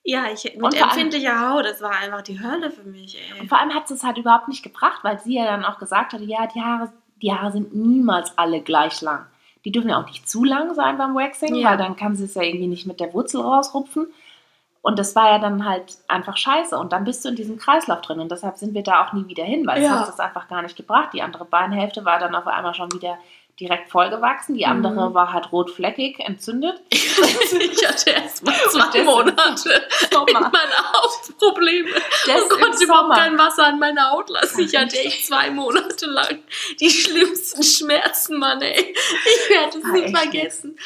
[0.03, 3.17] ja, ich, mit Und vor allem- empfindlicher Haut, das war einfach die Hölle für mich,
[3.17, 3.41] ey.
[3.41, 6.13] Und vor allem hat es halt überhaupt nicht gebracht, weil sie ja dann auch gesagt
[6.13, 9.25] hatte, ja, die Haare, die Haare sind niemals alle gleich lang.
[9.65, 11.71] Die dürfen ja auch nicht zu lang sein beim Waxing, Ja.
[11.71, 14.07] weil dann kann sie es ja irgendwie nicht mit der Wurzel rausrupfen.
[14.85, 16.77] Und das war ja dann halt einfach scheiße.
[16.77, 18.19] Und dann bist du in diesem Kreislauf drin.
[18.19, 19.99] Und deshalb sind wir da auch nie wieder hin, weil es Ja.
[20.01, 21.09] hat es einfach gar nicht gebracht.
[21.13, 23.17] Die andere Beinhälfte war dann auf einmal schon wieder
[23.59, 24.53] direkt vollgewachsen.
[24.55, 25.13] Die andere Mhm.
[25.15, 26.79] war halt rotfleckig, entzündet.
[26.91, 29.69] Ich hatte erst mal zwei Monate
[30.51, 31.89] meine Hautprobleme
[32.27, 34.61] Das und konnte im überhaupt kein Wasser an meine Haut lassen.
[34.61, 36.39] Ich hatte echt zwei Monate lang
[36.79, 38.93] die schlimmsten Schmerzen, Mann, ey.
[38.93, 40.77] Ich werde es nicht vergessen.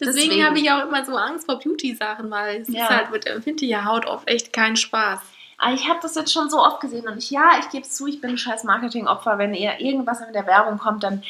[0.00, 0.44] Deswegen, Deswegen.
[0.46, 2.82] habe ich auch immer so Angst vor Beauty-Sachen, weil es Ja.
[2.84, 5.20] ist halt mit empfindlicher Haut oft echt kein Spaß.
[5.58, 7.94] Aber ich habe das jetzt schon so oft gesehen und ich, ja, ich gebe es
[7.96, 9.38] zu, ich bin ein scheiß Marketingopfer.
[9.38, 11.22] Wenn eher irgendwas in der Werbung kommt, dann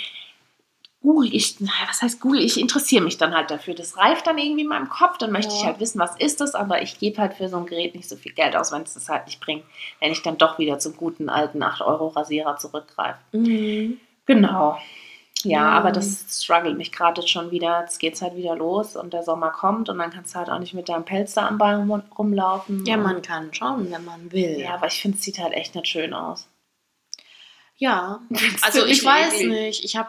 [1.00, 1.55] google ich,
[1.88, 3.74] was heißt google, ich interessiere mich dann halt dafür.
[3.74, 5.61] Das reift dann irgendwie in meinem Kopf, dann möchte Ja.
[5.61, 8.09] ich halt wissen, was ist das, aber ich gebe halt für so ein Gerät nicht
[8.09, 9.62] so viel Geld aus, wenn es das halt nicht bringt,
[10.00, 13.20] wenn ich dann doch wieder zum guten alten 8-Euro-Rasierer zurückgreife.
[14.26, 14.79] Genau.
[15.42, 15.68] Ja, Ja.
[15.72, 17.81] aber das struggelt mich gerade jetzt schon wieder.
[17.81, 20.59] Jetzt geht's halt wieder los und der Sommer kommt und dann kannst du halt auch
[20.59, 22.85] nicht mit deinem Pelz da am Bein rum- rumlaufen.
[22.87, 24.59] Ja, man kann schon, wenn man will.
[24.59, 26.49] ja, aber ich finde, es sieht halt echt nicht schön aus.
[27.79, 28.20] Ja.
[28.62, 29.49] Also ich weiß eklig?
[29.49, 29.85] nicht.
[29.85, 30.09] Ich habe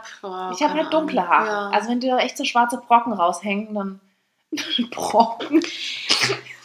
[0.54, 1.48] Ich habe halt dunkle Haare.
[1.48, 1.70] Ja.
[1.72, 4.00] Also wenn dir da echt so schwarze Brocken raushängen, dann
[4.92, 5.62] Brocken.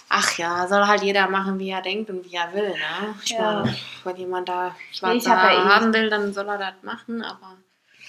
[0.08, 3.14] Ach ja, soll halt jeder machen, wie er denkt und wie er will, ne?
[3.24, 3.62] Ich Ja.
[3.64, 7.22] meine, wenn jemand da schwarze ja Haare eh- haben will, dann soll er das machen,
[7.22, 7.56] aber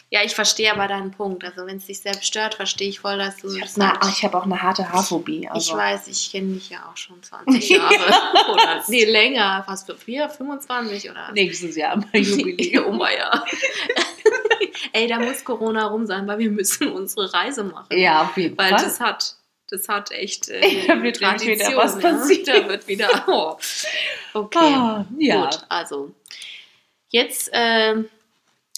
[0.10, 1.44] ja, ich verstehe aber deinen Punkt.
[1.44, 4.24] Also wenn es dich selbst stört, verstehe ich voll, dass du Ich habe sagst.
[4.24, 5.48] hab auch eine harte Haarphobie.
[5.50, 5.72] Also.
[5.72, 7.94] Ich weiß, ich kenne dich ja auch schon 20 Jahre.
[8.52, 13.00] oder nee, länger, fast für 4, 25 oder Nächstes Jahr mein Jubiläum.
[13.02, 13.44] oh ja.
[14.94, 17.98] Ey, da muss Corona rum sein, weil wir müssen unsere Reise machen.
[17.98, 18.84] Ja, auf jeden Weil Fall.
[18.84, 19.36] das hat,
[19.70, 22.02] das hat echt äh, Da wird nämlich wieder was ja.
[22.12, 22.44] passieren.
[22.46, 23.10] Da wird wieder.
[23.28, 23.58] Oh.
[24.36, 24.60] Okay.
[24.62, 25.46] Ah, ja.
[25.46, 26.12] Gut, also.
[27.10, 28.10] Jetzt ähm,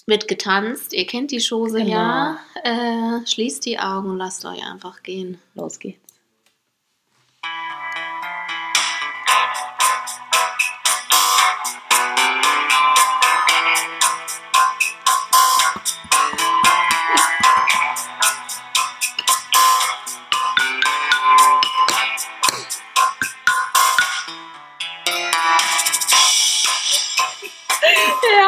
[0.06, 0.92] wird getanzt.
[0.92, 1.90] Ihr kennt die Chose Genau.
[1.90, 2.38] ja.
[2.62, 5.38] Äh, schließt die Augen und lasst euch einfach gehen.
[5.54, 6.05] Los geht's.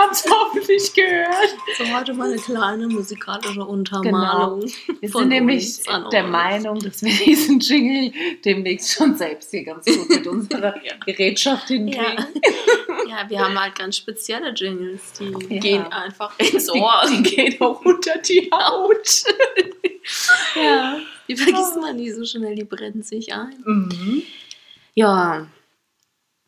[0.08, 1.56] Habt es hoffentlich gehört.
[1.76, 4.62] So, heute mal eine kleine musikalische Untermalung.
[5.00, 6.30] Wir von sind nämlich der euch.
[6.30, 8.12] Meinung, dass wir diesen Jingle
[8.44, 10.74] demnächst schon selbst hier ganz gut mit unserer
[11.06, 12.00] Gerätschaft hinkriegen.
[13.06, 13.22] Ja.
[13.22, 15.60] ja, wir haben halt ganz spezielle Jingles, die Ja.
[15.60, 17.02] gehen einfach ins Ohr.
[17.10, 19.24] Die, die geht auch unter die Haut.
[20.56, 20.98] ja.
[21.28, 23.54] Die vergisst man nie so schnell, die brennen sich ein.
[23.64, 24.22] Mhm.
[24.94, 25.46] Ja.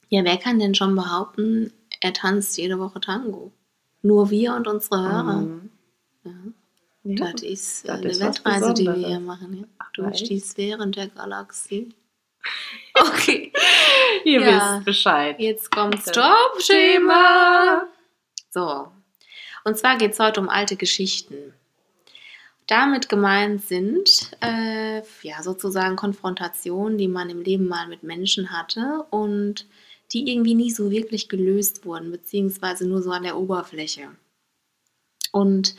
[0.08, 3.52] Ja, wer kann denn schon behaupten, er tanzt jede Woche Tango?
[4.02, 5.36] Nur wir und unsere Hörer.
[5.42, 5.70] Mhm.
[6.24, 6.30] Ja.
[7.02, 7.32] Ja.
[7.32, 9.56] Das ist äh, Das eine ist Weltreise, die wir hier machen.
[9.60, 9.64] Ja?
[9.78, 11.94] Ach, Durch die Sphären der Galaxie.
[12.94, 13.52] Okay,
[14.24, 14.74] Ihr Ja.
[14.76, 15.36] wisst Bescheid.
[15.38, 16.00] jetzt kommt.
[16.02, 17.86] Stop-Schema.
[18.50, 18.88] So,
[19.64, 21.54] und zwar geht es heute um alte Geschichten.
[22.66, 29.04] Damit gemeint sind äh, ja sozusagen Konfrontationen, die man im Leben mal mit Menschen hatte
[29.10, 29.66] und
[30.12, 34.08] die irgendwie nie so wirklich gelöst wurden, beziehungsweise nur so an der Oberfläche.
[35.32, 35.74] Und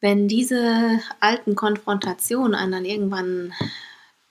[0.00, 3.52] wenn diese alten Konfrontationen einen dann irgendwann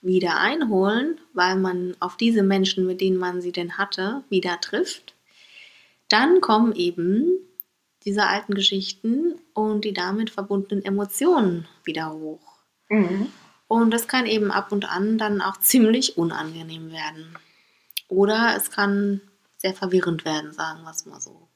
[0.00, 5.14] wieder einholen, weil man auf diese Menschen, mit denen man sie denn hatte, wieder trifft,
[6.08, 7.30] dann kommen eben
[8.04, 12.58] diese alten Geschichten und die damit verbundenen Emotionen wieder hoch.
[12.88, 13.28] Mhm.
[13.68, 17.34] Und das kann eben ab und an dann auch ziemlich unangenehm werden.
[18.12, 19.22] Oder es kann
[19.56, 21.48] sehr verwirrend werden, sagen wir es mal so.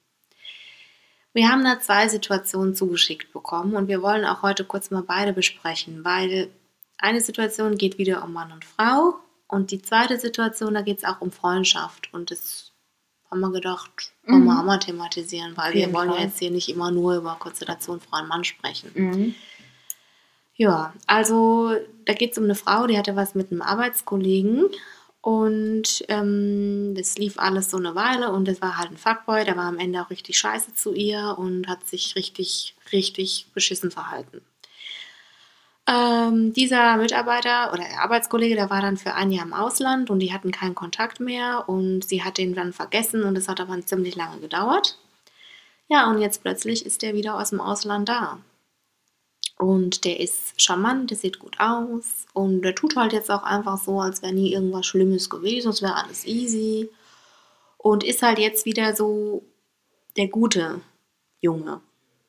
[1.35, 5.35] Wir haben da zwei Situationen zugeschickt bekommen und wir wollen auch heute kurz mal beide
[5.35, 6.49] besprechen, weil
[6.97, 9.17] eine Situation geht wieder um Mann und Frau
[9.49, 12.73] und die zweite Situation, da geht es auch um Freundschaft und das
[13.31, 14.59] haben wir gedacht, wollen wir Mhm.
[14.61, 16.25] auch mal thematisieren, weil wir wollen ja Fall.
[16.25, 18.91] jetzt hier nicht immer nur über Konstellation Frau und Mann sprechen.
[18.95, 19.35] Mhm.
[20.55, 21.75] Ja, also
[22.07, 24.65] da geht es um eine Frau, die hatte was mit einem Arbeitskollegen
[25.27, 29.57] und ähm, das lief alles so eine Weile und das war halt ein Fuckboy, der
[29.57, 34.41] war am Ende auch richtig scheiße zu ihr und hat sich richtig, richtig beschissen verhalten.
[35.89, 40.21] Ähm, dieser Mitarbeiter oder der Arbeitskollege, der war dann für ein Jahr im Ausland und
[40.21, 43.81] die hatten keinen Kontakt mehr und sie hat den dann vergessen und es hat aber
[43.81, 44.97] ziemlich lange gedauert.
[45.89, 48.39] Ja, und jetzt plötzlich ist der wieder aus dem Ausland da.
[49.59, 53.79] Und der ist charmant, der sieht gut aus und der tut halt jetzt auch einfach
[53.79, 56.91] so, als wäre nie irgendwas Schlimmes gewesen, es wäre alles easy.
[57.79, 59.45] Und ist halt jetzt wieder so
[60.17, 60.81] der gute
[61.41, 61.81] Junge.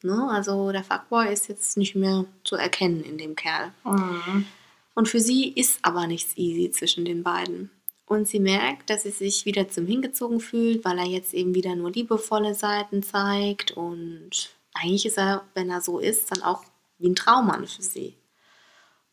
[0.04, 0.30] Ne?
[0.30, 3.72] Also der Fuckboy ist jetzt nicht mehr zu erkennen in dem Kerl.
[3.84, 4.46] Mhm.
[4.94, 7.72] Und für sie ist aber nichts easy zwischen den beiden.
[8.06, 11.76] Und sie merkt, dass sie sich wieder zum Hingezogen fühlt, weil er jetzt eben wieder
[11.76, 13.72] nur liebevolle Seiten zeigt.
[13.72, 16.64] Und eigentlich ist er, wenn er so ist, dann auch
[17.00, 18.16] wie ein Traummann für sie.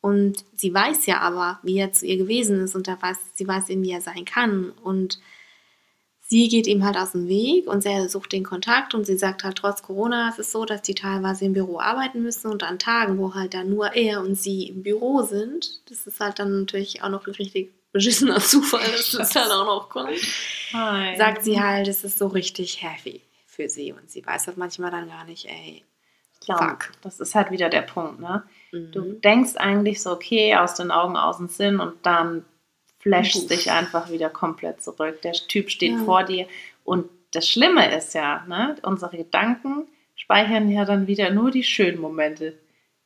[0.00, 3.48] Und sie weiß ja aber, wie er zu ihr gewesen ist und er weiß, sie
[3.48, 4.70] weiß eben, wie er sein kann.
[4.70, 5.18] Und
[6.20, 9.44] sie geht ihm halt aus dem Weg und er sucht den Kontakt und sie sagt
[9.44, 12.78] halt, trotz Corona ist es so, dass die teilweise im Büro arbeiten müssen und an
[12.78, 16.60] Tagen, wo halt dann nur er und sie im Büro sind, das ist halt dann
[16.60, 20.18] natürlich auch noch ein richtig beschissener Zufall, dass das halt auch noch kommt,
[20.72, 21.16] Hi.
[21.16, 24.90] sagt sie halt, es ist so richtig heavy für sie und sie weiß das manchmal
[24.90, 25.84] dann gar nicht, ey,
[26.46, 26.90] Ja, fuck.
[27.02, 28.42] Das ist halt wieder der Punkt, ne?
[28.72, 29.20] Du Mhm.
[29.20, 32.44] denkst eigentlich so, okay, aus den Augen, aus dem Sinn und dann
[32.98, 33.46] flasht Puff.
[33.48, 35.22] dich einfach wieder komplett zurück.
[35.22, 36.04] Der Typ steht Ja.
[36.04, 36.46] vor dir
[36.84, 42.00] und das Schlimme ist ja, ne, unsere Gedanken speichern ja dann wieder nur die schönen
[42.00, 42.56] Momente,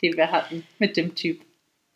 [0.03, 1.41] die wir hatten mit dem Typ.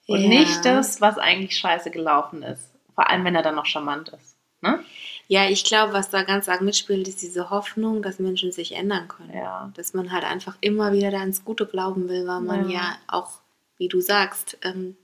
[0.08, 0.28] Und Ja.
[0.28, 2.72] nicht das, was eigentlich scheiße gelaufen ist.
[2.94, 4.36] Vor allem, wenn er dann noch charmant ist.
[4.60, 4.80] Ne?
[5.28, 9.08] Ja, ich glaube, was da ganz arg mitspielt, ist diese Hoffnung, dass Menschen sich ändern
[9.08, 9.34] können.
[9.34, 9.72] Ja.
[9.74, 12.76] Dass man halt einfach immer wieder da ins Gute glauben will, weil man Ja.
[12.76, 13.40] ja, auch,
[13.78, 14.96] wie du sagst, ähm,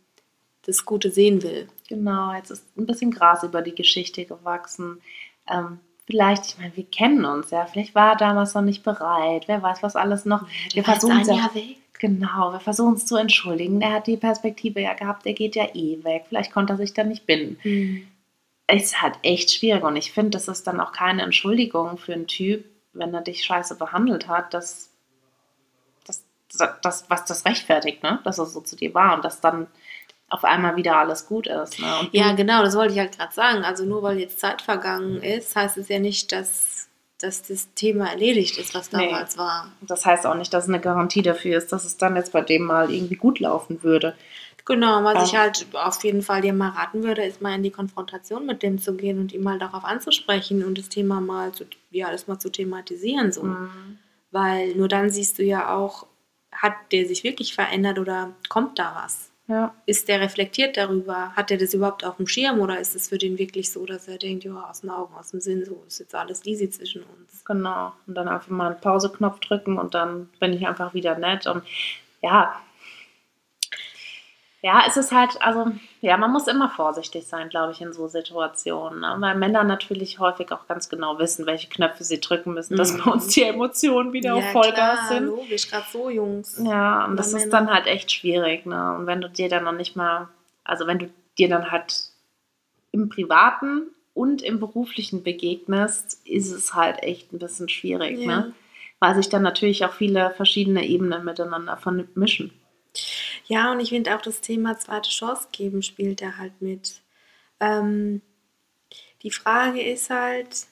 [0.66, 1.68] das Gute sehen will.
[1.88, 5.00] Genau, jetzt ist ein bisschen Gras über die Geschichte gewachsen.
[5.48, 9.44] Ähm, vielleicht, ich meine, wir kennen uns ja, vielleicht war er damals noch nicht bereit,
[9.46, 10.46] wer weiß, was alles noch.
[10.74, 11.78] wir versuchen es ja, weg.
[11.98, 13.80] Genau, wir versuchen es zu entschuldigen.
[13.80, 16.26] Er hat die Perspektive ja gehabt, der geht ja eh weg.
[16.28, 17.58] Vielleicht konnte er sich dann nicht binden.
[17.62, 18.06] Hm.
[18.70, 22.26] Ist halt echt schwierig und ich finde, das ist dann auch keine Entschuldigung für einen
[22.26, 24.90] Typ, wenn er dich scheiße behandelt hat, dass
[26.06, 26.24] das,
[26.82, 28.20] das, was das rechtfertigt, ne?
[28.24, 29.66] dass er so zu dir war und dass dann
[30.30, 31.78] auf einmal wieder alles gut ist.
[31.80, 32.08] Ne?
[32.12, 33.64] Ja, genau, das wollte ich halt gerade sagen.
[33.64, 38.10] Also nur weil jetzt Zeit vergangen ist, heißt es ja nicht, dass, dass das Thema
[38.10, 39.06] erledigt ist, was Nee.
[39.06, 39.72] damals war.
[39.80, 42.42] Das heißt auch nicht, dass es eine Garantie dafür ist, dass es dann jetzt bei
[42.42, 44.14] dem mal irgendwie gut laufen würde.
[44.68, 47.70] Genau, was ich halt auf jeden Fall dir mal raten würde, ist mal in die
[47.70, 51.64] Konfrontation mit dem zu gehen und ihm mal darauf anzusprechen und das Thema mal zu,
[51.90, 53.32] ja, das mal zu thematisieren.
[53.32, 53.44] So.
[53.44, 53.98] Mhm.
[54.30, 56.06] Weil nur dann siehst du ja auch,
[56.52, 59.30] hat der sich wirklich verändert oder kommt da was?
[59.46, 61.34] Ja, Ist der reflektiert darüber?
[61.34, 64.06] Hat er das überhaupt auf dem Schirm oder ist es für den wirklich so, dass
[64.06, 67.04] er denkt, ja, aus den Augen, aus dem Sinn, so ist jetzt alles easy zwischen
[67.04, 67.42] uns?
[67.46, 67.94] genau.
[68.06, 71.46] Und dann einfach mal einen Pauseknopf drücken und dann bin ich einfach wieder nett.
[71.46, 71.64] Und
[72.20, 72.60] ja,
[74.62, 78.08] ja, es ist halt, also, ja, man muss immer vorsichtig sein, glaube ich, in so
[78.08, 79.00] Situationen.
[79.00, 79.16] Ne?
[79.18, 83.02] Weil Männer natürlich häufig auch ganz genau wissen, welche Knöpfe sie drücken müssen, dass Mhm.
[83.04, 85.26] bei uns die Emotionen wieder auf Vollgas klar, sind.
[85.26, 86.60] logisch, gerade so, Jungs.
[86.64, 87.50] Ja, und das ist Männer.
[87.50, 88.94] dann halt echt schwierig, ne?
[88.96, 90.28] Und wenn du dir dann noch nicht mal,
[90.64, 91.94] also wenn du dir dann halt
[92.90, 93.82] im Privaten
[94.14, 98.26] und im Beruflichen begegnest, ist es halt echt ein bisschen schwierig, Ja.
[98.26, 98.54] ne?
[98.98, 102.50] Weil sich dann natürlich auch viele verschiedene Ebenen miteinander vermischen.
[103.48, 107.02] Ja, und ich finde auch das Thema zweite Chance geben spielt da halt mit.
[107.60, 108.22] Ähm,
[109.22, 110.66] die Frage ist halt,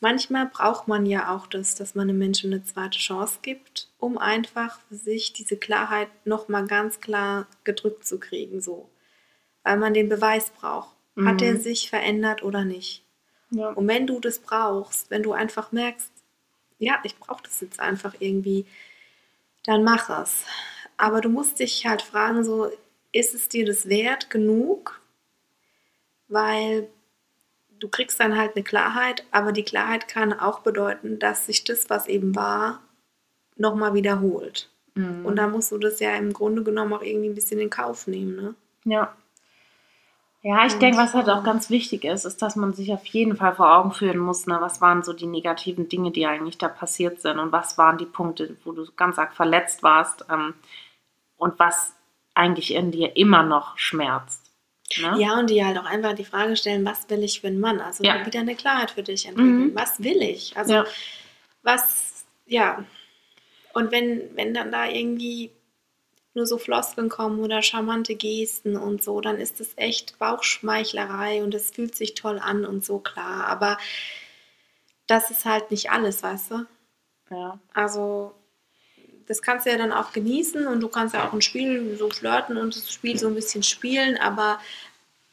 [0.00, 4.18] manchmal braucht man ja auch das, dass man einem Menschen eine zweite Chance gibt, um
[4.18, 8.88] einfach für sich diese Klarheit nochmal ganz klar gedrückt zu kriegen, so.
[9.62, 10.94] Weil man den Beweis braucht.
[11.16, 11.46] Hat Mhm.
[11.46, 13.02] er sich verändert oder nicht?
[13.50, 13.70] Ja.
[13.70, 16.12] Und wenn du das brauchst, wenn du einfach merkst,
[16.78, 18.66] ja, ich brauche das jetzt einfach irgendwie,
[19.64, 20.44] dann mach es.
[20.96, 22.70] Aber du musst dich halt fragen, so,
[23.12, 25.00] ist es dir das wert genug?
[26.28, 26.88] Weil
[27.78, 31.90] du kriegst dann halt eine Klarheit, aber die Klarheit kann auch bedeuten, dass sich das,
[31.90, 32.80] was eben war,
[33.56, 34.70] nochmal wiederholt.
[34.94, 35.26] Mhm.
[35.26, 38.06] Und da musst du das ja im Grunde genommen auch irgendwie ein bisschen in Kauf
[38.06, 38.54] nehmen, ne?
[38.84, 39.14] Ja.
[40.42, 43.34] Ja, ich denke, was halt auch ganz wichtig ist, ist, dass man sich auf jeden
[43.34, 46.68] Fall vor Augen führen muss, ne, was waren so die negativen Dinge, die eigentlich da
[46.68, 50.52] passiert sind und was waren die Punkte, wo du ganz arg verletzt warst ähm,
[51.44, 51.92] und was
[52.32, 54.50] eigentlich in dir immer noch schmerzt.
[54.96, 55.16] Ne?
[55.18, 57.80] Ja, und die halt auch einfach die Frage stellen, was will ich für einen Mann?
[57.82, 58.24] Also Ja.
[58.24, 59.68] wieder eine Klarheit für dich entwickeln.
[59.68, 59.74] Mhm.
[59.74, 60.56] Was will ich?
[60.56, 60.84] Also Ja.
[61.62, 62.82] was, ja.
[63.74, 65.50] Und wenn, wenn dann da irgendwie
[66.32, 71.54] nur so Floskeln kommen oder charmante Gesten und so, dann ist es echt Bauchschmeichlerei und
[71.54, 73.46] es fühlt sich toll an und so klar.
[73.48, 73.76] Aber
[75.06, 76.66] das ist halt nicht alles, weißt du?
[77.30, 77.58] Ja.
[77.74, 78.34] Also,
[79.26, 82.10] das kannst du ja dann auch genießen und du kannst ja auch ein Spiel so
[82.10, 84.58] flirten und das Spiel so ein bisschen spielen, aber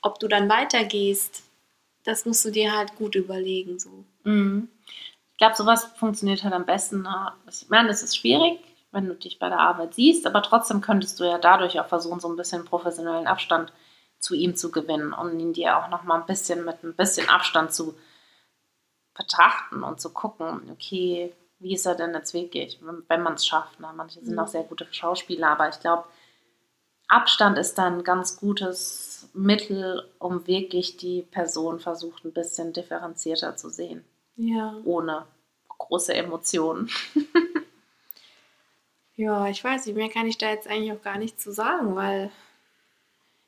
[0.01, 1.43] ob du dann weitergehst,
[2.03, 3.79] das musst du dir halt gut überlegen.
[3.79, 4.03] So.
[4.23, 4.69] Mhm.
[5.31, 7.01] Ich glaube, sowas funktioniert halt am besten.
[7.01, 7.33] Ne?
[7.49, 8.59] Ich meine, es ist schwierig,
[8.91, 12.19] wenn du dich bei der Arbeit siehst, aber trotzdem könntest du ja dadurch auch versuchen,
[12.19, 13.71] so ein bisschen professionellen Abstand
[14.19, 17.29] zu ihm zu gewinnen und ihn dir auch noch mal ein bisschen mit ein bisschen
[17.29, 17.95] Abstand zu
[19.15, 23.45] betrachten und zu gucken, okay, wie ist er denn jetzt wirklich, wenn- wenn man es
[23.45, 23.79] schafft.
[23.79, 23.87] Ne?
[23.95, 24.39] Manche sind Mhm.
[24.39, 26.05] auch sehr gute Schauspieler, aber ich glaube,
[27.07, 33.55] Abstand ist dann ein ganz gutes Mittel, um wirklich die Person versucht, ein bisschen differenzierter
[33.57, 34.03] zu sehen
[34.37, 34.77] Ja.
[34.85, 35.25] ohne
[35.77, 36.89] große Emotionen.
[39.15, 41.95] Ja, ich weiß nicht, mehr kann ich da jetzt eigentlich auch gar nicht zu sagen,
[41.95, 42.31] weil.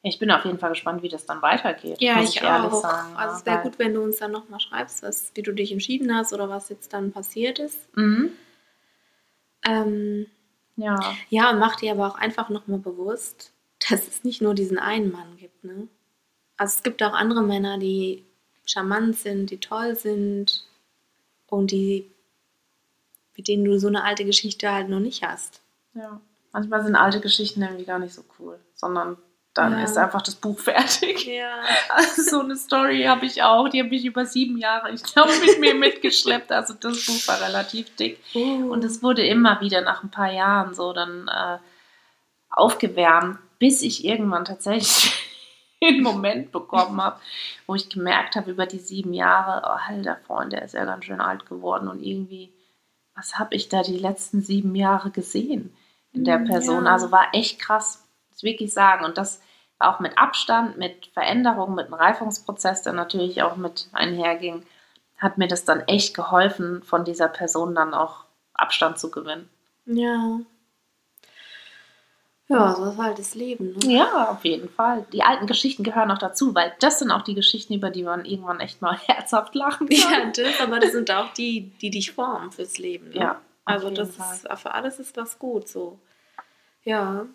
[0.06, 2.02] Ich bin auf jeden Fall gespannt, wie das dann weitergeht.
[2.02, 2.82] Ja, muss ich, ehrlich auch.
[2.82, 5.72] sagen, also es wäre gut, wenn du uns dann nochmal schreibst, was, wie du dich
[5.72, 7.80] entschieden hast oder was jetzt dann passiert ist.
[7.96, 8.32] Mhm.
[9.66, 10.28] Ähm,
[10.76, 11.00] Ja.
[11.30, 13.54] ja, und mach dir aber auch einfach nochmal bewusst,
[13.89, 15.88] dass es nicht nur diesen einen Mann gibt, ne?
[16.58, 18.26] Also es gibt auch andere Männer, die
[18.66, 20.66] charmant sind, die toll sind
[21.48, 22.12] und die,
[23.36, 25.62] mit denen du so eine alte Geschichte halt noch nicht hast.
[25.94, 26.19] ja.
[26.56, 29.17] Manchmal sind alte Geschichten irgendwie gar nicht so cool, sondern
[29.54, 29.83] dann Ja.
[29.83, 31.25] ist einfach das Buch fertig.
[31.25, 31.60] Ja.
[31.89, 33.69] Also so eine Story habe ich auch.
[33.69, 36.51] Die habe ich über sieben Jahre, ich glaube, mit mir mitgeschleppt.
[36.51, 38.19] Also das Buch war relativ dick.
[38.33, 41.58] Und es wurde immer wieder nach ein paar Jahren so dann äh,
[42.49, 45.13] aufgewärmt, bis ich irgendwann tatsächlich
[45.83, 47.19] den Moment bekommen habe,
[47.67, 51.06] wo ich gemerkt habe über die sieben Jahre, oh, alter Freund, der ist ja ganz
[51.06, 52.54] schön alt geworden und irgendwie,
[53.15, 55.75] was habe ich da die letzten sieben Jahre gesehen
[56.13, 56.85] in der Mm, Person?
[56.85, 56.91] ja.
[56.91, 58.02] Also war echt krass,
[58.38, 59.06] ich wirklich sagen.
[59.06, 59.42] Und das
[59.79, 64.65] auch mit Abstand, mit Veränderung, mit einem Reifungsprozess, der natürlich auch mit einherging,
[65.17, 69.50] hat mir das dann echt geholfen, von dieser Person dann auch Abstand zu gewinnen.
[69.86, 70.40] Ja.
[72.50, 73.73] Ja, so ist halt das Leben.
[73.79, 73.96] Ne?
[74.00, 75.06] Ja, auf jeden Fall.
[75.13, 78.25] Die alten Geschichten gehören auch dazu, weil das sind auch die Geschichten, über die man
[78.25, 79.98] irgendwann echt mal herzhaft lachen kann.
[79.98, 83.10] Ja, das, aber das sind auch die, die dich formen fürs Leben.
[83.10, 83.15] Ne?
[83.15, 84.36] Ja, Also das Fall.
[84.36, 85.98] ist, für alles ist was gut so.
[86.84, 87.25] Ja.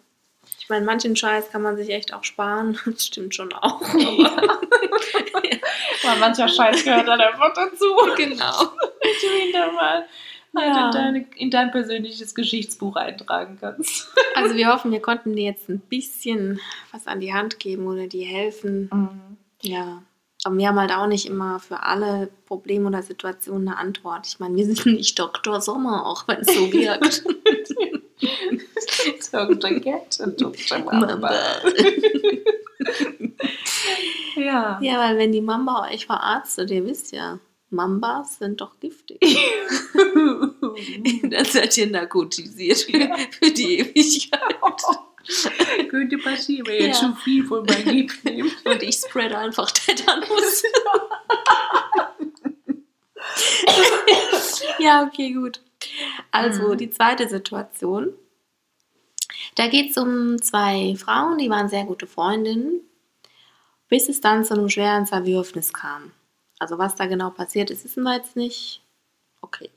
[0.61, 2.79] Ich meine, manchen Scheiß kann man sich echt auch sparen.
[2.87, 3.81] Das stimmt schon auch.
[3.95, 4.37] Ja.
[6.11, 7.85] Weil mancher Scheiß gehört dann einfach dazu.
[8.17, 8.53] genau.
[8.63, 10.07] du ihn da mal
[10.57, 10.87] halt Ja.
[10.87, 14.09] in, deine, in dein persönliches Geschichtsbuch eintragen kannst.
[14.35, 16.61] Also wir hoffen, wir konnten dir jetzt ein bisschen
[16.93, 19.37] was an die Hand geben oder dir helfen.
[19.63, 20.03] Ja.
[20.45, 24.27] Aber wir haben halt auch nicht immer für alle Probleme oder Situationen eine Antwort.
[24.27, 25.61] Ich meine, wir sind nicht Dr.
[25.61, 27.25] Sommer, auch wenn es so wirkt.
[29.33, 29.81] Dr.
[29.81, 30.79] Cat und Dr.
[30.81, 31.31] Mamba.
[34.37, 34.79] Ja.
[34.81, 37.41] Ja, weil wenn die Mamba euch verarztet, ihr wisst ja,
[37.71, 39.19] Mambas sind doch giftig.
[41.25, 43.17] Dann seid ihr narkotisiert für, Ja.
[43.31, 44.57] für die Ewigkeit.
[45.91, 46.93] Könnte passieren, wenn ihr Ja.
[46.95, 48.55] zu viel von meinem Gift nehmt.
[48.65, 50.63] Und ich spread einfach Tetanus.
[54.79, 55.61] ja, okay, gut.
[56.31, 56.79] Also Mhm.
[56.79, 58.13] die zweite Situation.
[59.55, 62.81] Da geht es um zwei Frauen, die waren sehr gute Freundinnen,
[63.89, 66.13] bis es dann zu einem schweren Zerwürfnis kam.
[66.59, 68.83] Also was da genau passiert ist, wissen wir jetzt nicht.
[69.41, 69.71] Okay.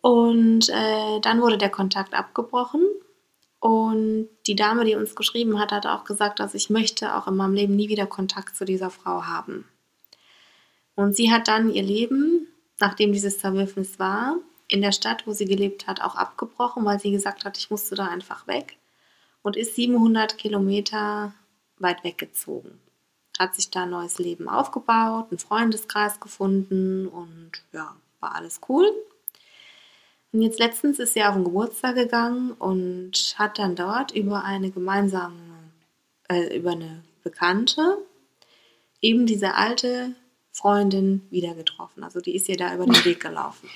[0.00, 2.86] Und äh, dann wurde der Kontakt abgebrochen.
[3.58, 7.36] Und die Dame, die uns geschrieben hat, hat auch gesagt, dass ich möchte auch in
[7.36, 9.66] meinem Leben nie wieder Kontakt zu dieser Frau haben.
[10.94, 12.46] Und sie hat dann ihr Leben,
[12.78, 14.36] nachdem dieses Zerwürfnis war,
[14.68, 17.94] in der Stadt, wo sie gelebt hat, auch abgebrochen, weil sie gesagt hat, ich musste
[17.94, 18.76] da einfach weg.
[19.42, 21.32] Und ist 700 Kilometer
[21.78, 22.80] weit weggezogen.
[23.38, 28.90] Hat sich da ein neues Leben aufgebaut, einen Freundeskreis gefunden und ja, war alles cool.
[30.32, 34.70] Und jetzt letztens ist sie auf den Geburtstag gegangen und hat dann dort über eine
[34.70, 35.36] gemeinsame,
[36.28, 37.98] äh, über eine Bekannte
[39.00, 40.14] eben diese alte
[40.52, 42.02] Freundin wieder getroffen.
[42.02, 43.68] Also die ist ihr da über den Weg gelaufen.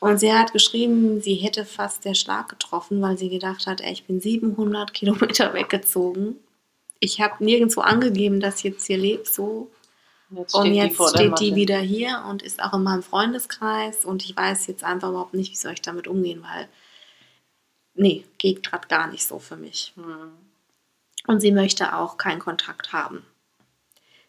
[0.00, 3.92] Und sie hat geschrieben, sie hätte fast der Schlag getroffen, weil sie gedacht hat, ey,
[3.92, 6.36] ich bin 700 Kilometer weggezogen.
[7.00, 9.70] Ich habe nirgendwo angegeben, dass ich jetzt hier lebe, so.
[10.30, 14.04] Jetzt Und die jetzt der steht die wieder hier und ist auch in meinem Freundeskreis
[14.04, 16.68] und ich weiß jetzt einfach überhaupt nicht, wie soll ich damit umgehen, weil
[17.94, 19.92] nee, geht gerade gar nicht so für mich.
[19.94, 20.32] Hm.
[21.28, 23.24] Und sie möchte auch keinen Kontakt haben.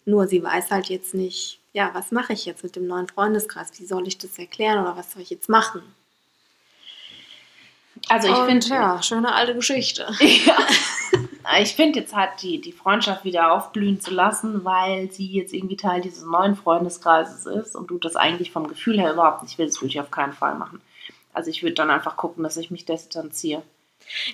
[0.05, 3.69] Nur sie weiß halt jetzt nicht, ja, was mache ich jetzt mit dem neuen Freundeskreis?
[3.77, 5.83] Wie soll ich das erklären oder was soll ich jetzt machen?
[8.09, 10.07] Also ich finde, ja, schöne alte Geschichte.
[11.49, 11.59] Ja.
[11.61, 15.77] Ich finde jetzt halt die, die Freundschaft wieder aufblühen zu lassen, weil sie jetzt irgendwie
[15.77, 19.81] Teil dieses neuen Freundeskreises ist und du das eigentlich vom Gefühl her überhaupt nicht willst,
[19.81, 20.81] würde ich auf keinen Fall machen.
[21.33, 23.63] Also ich würde dann einfach gucken, dass ich mich distanziere.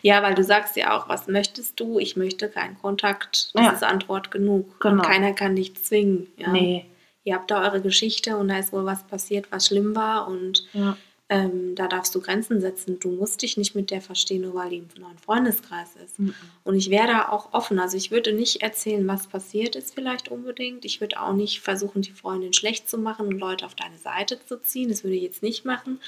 [0.01, 1.99] Ja, weil du sagst ja auch, was möchtest du?
[1.99, 3.51] Ich möchte keinen Kontakt.
[3.53, 3.71] Das Ja.
[3.73, 4.79] ist Antwort genug.
[4.79, 4.95] Genau.
[4.95, 6.31] Und keiner kann dich zwingen.
[6.37, 6.49] Ja?
[6.49, 6.85] Nee.
[7.23, 10.65] Ihr habt da eure Geschichte und da ist wohl was passiert, was schlimm war und
[10.73, 10.97] Ja.
[11.29, 12.99] ähm, da darfst du Grenzen setzen.
[12.99, 16.15] Du musst dich nicht mit der verstehen, nur weil die im neuen Freundeskreis ist.
[16.63, 17.79] Und ich wäre da auch offen.
[17.79, 20.83] Also ich würde nicht erzählen, was passiert ist vielleicht unbedingt.
[20.85, 24.37] Ich würde auch nicht versuchen, die Freundin schlecht zu machen und Leute auf deine Seite
[24.45, 24.89] zu ziehen.
[24.89, 25.99] Das würde ich jetzt nicht machen.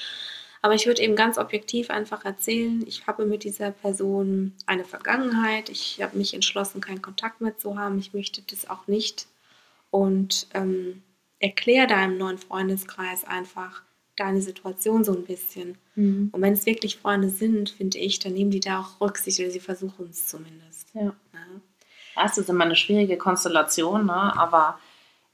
[0.62, 5.70] Aber ich würde eben ganz objektiv einfach erzählen, ich habe mit dieser Person eine Vergangenheit.
[5.70, 7.98] Ich habe mich entschlossen, keinen Kontakt mehr zu haben.
[7.98, 9.26] Ich möchte das auch nicht.
[9.90, 11.02] Und ähm,
[11.38, 13.82] erklär deinem neuen Freundeskreis einfach
[14.16, 15.76] deine Situation so ein bisschen.
[15.94, 16.30] Mhm.
[16.32, 19.50] Und wenn es wirklich Freunde sind, finde ich, dann nehmen die da auch Rücksicht oder
[19.50, 20.88] sie versuchen es zumindest.
[20.94, 21.02] Ja.
[21.02, 21.14] Ja.
[22.24, 24.38] Es ist immer eine schwierige Konstellation, ne?
[24.38, 24.78] aber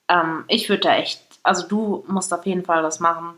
[0.09, 3.35] ähm, ich würde da echt, also du musst auf jeden Fall das machen,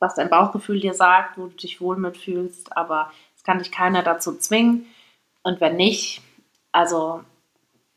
[0.00, 4.02] was dein Bauchgefühl dir sagt, wo du dich wohl mitfühlst, aber es kann dich keiner
[4.02, 4.86] dazu zwingen.
[5.44, 6.22] Und wenn nicht,
[6.72, 7.22] also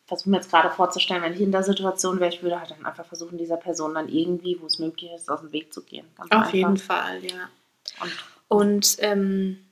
[0.05, 2.85] versuche mir jetzt gerade vorzustellen, wenn ich in der Situation wäre, ich würde halt dann
[2.85, 6.05] einfach versuchen, dieser Person dann irgendwie, wo es möglich ist, aus dem Weg zu gehen.
[6.17, 6.53] Ganz Auf einfach.
[6.53, 7.49] jeden Fall, ja.
[8.01, 8.11] Und
[8.47, 9.65] Und ähm,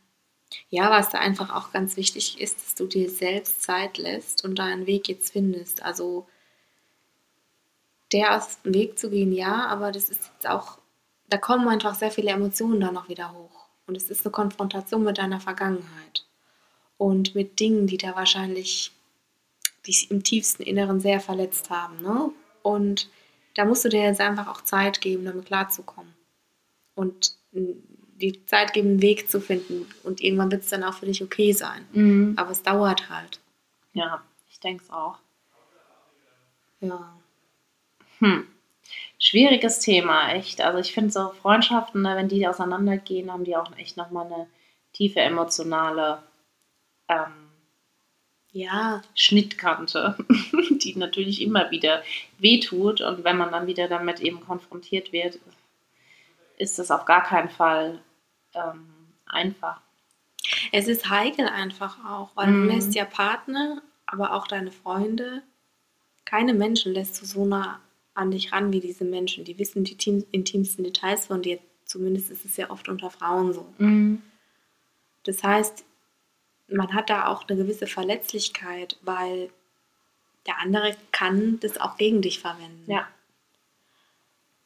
[0.69, 4.59] ja, was da einfach auch ganz wichtig ist, dass du dir selbst Zeit lässt und
[4.59, 5.83] deinen Weg jetzt findest.
[5.83, 6.27] Also
[8.11, 10.77] der aus dem Weg zu gehen, ja, aber das ist jetzt auch,
[11.29, 13.67] da kommen einfach sehr viele Emotionen da noch wieder hoch.
[13.87, 16.25] Und es ist eine Konfrontation mit deiner Vergangenheit.
[16.97, 18.91] Und mit Dingen, die da wahrscheinlich
[19.87, 22.01] dich im tiefsten Inneren sehr verletzt haben.
[22.01, 22.31] Ne?
[22.61, 23.09] Und
[23.55, 26.13] da musst du dir jetzt einfach auch Zeit geben, damit klarzukommen.
[26.95, 29.87] Und die Zeit geben, einen Weg zu finden.
[30.03, 31.85] Und irgendwann wird es dann auch für dich okay sein.
[31.91, 32.33] Mhm.
[32.37, 33.39] Aber es dauert halt.
[33.93, 35.17] Ja, ich denke es auch.
[36.79, 37.15] Ja.
[38.19, 38.47] Hm.
[39.19, 40.61] Schwieriges Thema, echt.
[40.61, 44.47] Also ich finde so Freundschaften, ne, wenn die auseinandergehen, haben die auch echt nochmal eine
[44.91, 46.21] tiefe emotionale
[47.07, 47.42] ähm,
[48.53, 50.15] Ja, Schnittkante,
[50.69, 52.03] die natürlich immer wieder
[52.37, 53.01] wehtut.
[53.01, 55.39] Und wenn man dann wieder damit eben konfrontiert wird,
[56.57, 57.99] ist es auf gar keinen Fall
[58.53, 58.85] ähm,
[59.25, 59.81] einfach.
[60.71, 62.61] es ist heikel einfach auch, weil Mhm.
[62.67, 65.41] du lässt ja Partner, aber auch deine Freunde,
[66.25, 67.79] keine Menschen lässt du so nah
[68.13, 69.43] an dich ran wie diese Menschen.
[69.45, 69.97] Die wissen die
[70.31, 71.57] intimsten Details von dir.
[71.85, 73.65] Zumindest ist es ja oft unter Frauen so.
[75.23, 75.83] Das heißt,
[76.67, 79.49] man hat da auch eine gewisse Verletzlichkeit, weil
[80.45, 82.89] der andere kann das auch gegen dich verwenden.
[82.91, 83.07] Ja.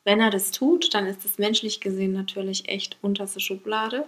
[0.04, 4.08] Wenn er das tut, dann ist es menschlich gesehen natürlich echt unterste Schublade.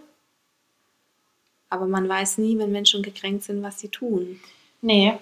[1.70, 4.40] Aber man weiß nie, wenn Menschen gekränkt sind, was sie tun.
[4.82, 5.18] Nee,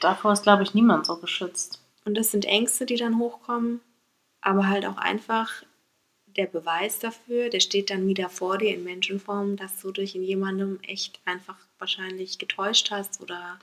[0.00, 1.82] davor ist, glaube ich, niemand so geschützt.
[2.04, 3.80] Und das sind Ängste, die dann hochkommen,
[4.40, 5.62] aber halt auch einfach
[6.36, 10.22] der Beweis dafür, der steht dann wieder vor dir in Menschenform, dass du dich in
[10.22, 13.58] jemandem echt einfach wahrscheinlich getäuscht hast oder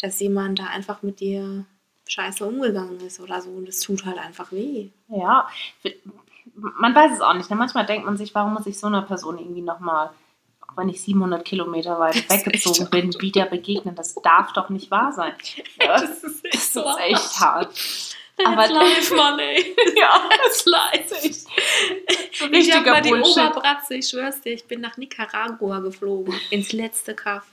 [0.00, 1.64] dass jemand da einfach mit dir
[2.06, 4.88] scheiße umgegangen ist oder so und es tut halt einfach weh.
[5.08, 5.48] Ja,
[6.54, 7.50] man weiß es auch nicht.
[7.50, 7.56] Ne?
[7.56, 10.10] Manchmal denkt man sich, warum muss ich so einer Person irgendwie nochmal,
[10.66, 13.94] auch wenn ich 700 Kilometer weit Das weggezogen echt bin, wieder begegnen?
[13.94, 15.32] Das darf doch nicht wahr sein.
[15.80, 17.74] Ja, ist das ist echt hart.
[18.44, 19.74] Aber Aber- live, Mann, ey.
[19.96, 21.24] Ja, Das live.
[21.24, 23.36] Ich habe Richtiger mal die Bullshit.
[23.38, 27.46] Oberbratze, ich schwör's dir, ich bin nach Nicaragua geflogen, ins letzte Kaff.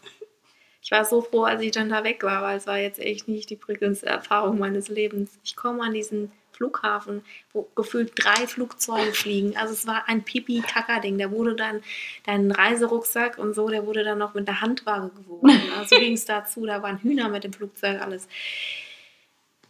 [0.81, 3.27] Ich war so froh, als ich dann da weg war, weil es war jetzt echt
[3.27, 5.37] nicht die prickelndste Erfahrung meines Lebens.
[5.43, 7.23] Ich komme an diesen Flughafen,
[7.53, 9.55] wo gefühlt drei Flugzeuge fliegen.
[9.57, 11.17] Also es war ein Pipi-Kaka-Ding.
[11.19, 11.83] Da wurde dann
[12.25, 15.51] dein Reiserucksack und so, der wurde dann noch mit der Handwaage gewogen.
[15.77, 18.27] Also ging es dazu, da waren Hühner mit dem Flugzeug, alles.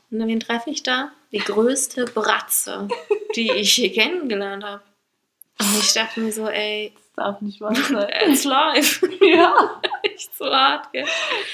[0.10, 1.12] Und wen treffe ich da?
[1.32, 2.88] Die größte Bratze,
[3.36, 4.82] die ich je kennengelernt habe.
[5.60, 8.08] Und ich dachte mir so, ey, Das darf nicht wahr sein.
[8.28, 9.02] it's live.
[9.22, 11.06] ja, Echt so hart, gell?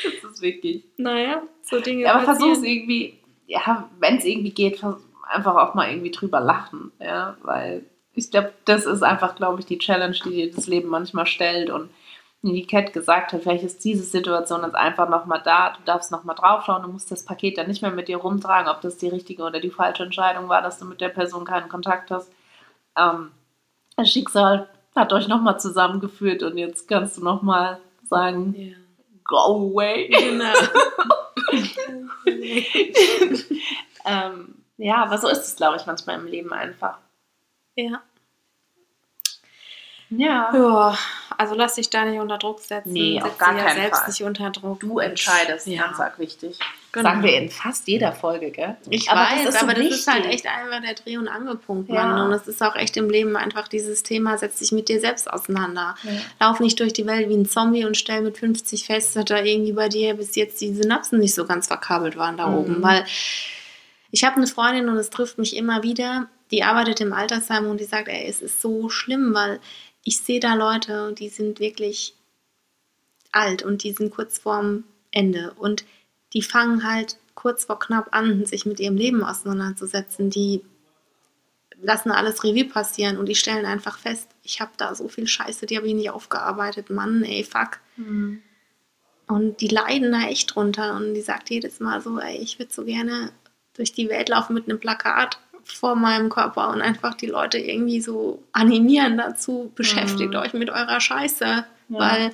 [0.03, 0.83] das ist wirklich.
[0.97, 4.83] Naja, so Dinge Ja, aber versuch es irgendwie, ja, wenn es irgendwie geht,
[5.29, 9.65] einfach auch mal irgendwie drüber lachen, ja, weil ich glaube, das ist einfach, glaube ich,
[9.65, 11.89] die Challenge, die dir das Leben manchmal stellt und
[12.43, 16.35] die Cat gesagt hat, vielleicht ist diese Situation jetzt einfach nochmal da, du darfst nochmal
[16.35, 19.43] draufschauen, du musst das Paket dann nicht mehr mit dir rumtragen, ob das die richtige
[19.43, 22.29] oder die falsche Entscheidung war, dass du mit der Person keinen Kontakt hast.
[22.97, 23.31] Ähm,
[23.95, 27.79] das Schicksal hat euch nochmal zusammengeführt und jetzt kannst du nochmal
[28.09, 28.75] sagen, Ja.
[29.23, 30.09] go away.
[30.09, 30.53] Genau.
[34.05, 36.97] ähm, ja, aber so ist es, glaube ich, manchmal im Leben einfach.
[37.75, 38.01] ja.
[40.09, 40.51] Ja.
[40.53, 40.97] Ja,
[41.43, 42.91] also lass dich da nicht unter Druck setzen.
[42.93, 44.07] Nee, auf Setz gar dich ja keinen selbst Fall.
[44.09, 44.79] nicht unter Druck.
[44.79, 45.83] Du entscheidest, Ja.
[45.83, 46.57] ganz arg wichtig.
[46.91, 47.09] Genau.
[47.09, 48.77] Sagen wir in fast jeder Folge, gell?
[48.89, 51.27] Ich Aber weiß, das ist so aber das ist halt echt einfach der Dreh- und
[51.27, 52.05] Angelpunkt, Ja.
[52.05, 52.27] Mann.
[52.27, 55.27] Und es ist auch echt im Leben einfach dieses Thema, setz dich mit dir selbst
[55.31, 55.95] auseinander.
[56.03, 56.11] Ja.
[56.39, 59.41] Lauf nicht durch die Welt wie ein Zombie und stell mit 50 fest, dass da
[59.41, 62.57] irgendwie bei dir bis jetzt die Synapsen nicht so ganz verkabelt waren da Mhm.
[62.57, 62.83] oben.
[62.83, 63.05] Weil
[64.11, 67.79] ich habe eine Freundin und es trifft mich immer wieder, die arbeitet im Altersheim und
[67.79, 69.59] die sagt, ey, es ist so schlimm, weil
[70.03, 72.15] ich sehe da Leute, die sind wirklich
[73.31, 75.85] alt und die sind kurz vorm Ende und
[76.33, 80.29] die fangen halt kurz vor knapp an, sich mit ihrem Leben auseinanderzusetzen.
[80.29, 80.61] Die
[81.81, 85.65] lassen alles Revue passieren und die stellen einfach fest, ich habe da so viel Scheiße,
[85.65, 86.89] die habe ich nicht aufgearbeitet.
[86.89, 87.79] Mann, ey, fuck.
[87.97, 88.41] Mhm.
[89.27, 90.95] Und die leiden da echt drunter.
[90.95, 93.31] Und die sagt jedes Mal so, ey, ich würde so gerne
[93.73, 98.01] durch die Welt laufen mit einem Plakat vor meinem Körper und einfach die Leute irgendwie
[98.01, 100.39] so animieren dazu, beschäftigt Mhm.
[100.39, 101.65] euch mit eurer Scheiße.
[101.89, 102.31] Weil,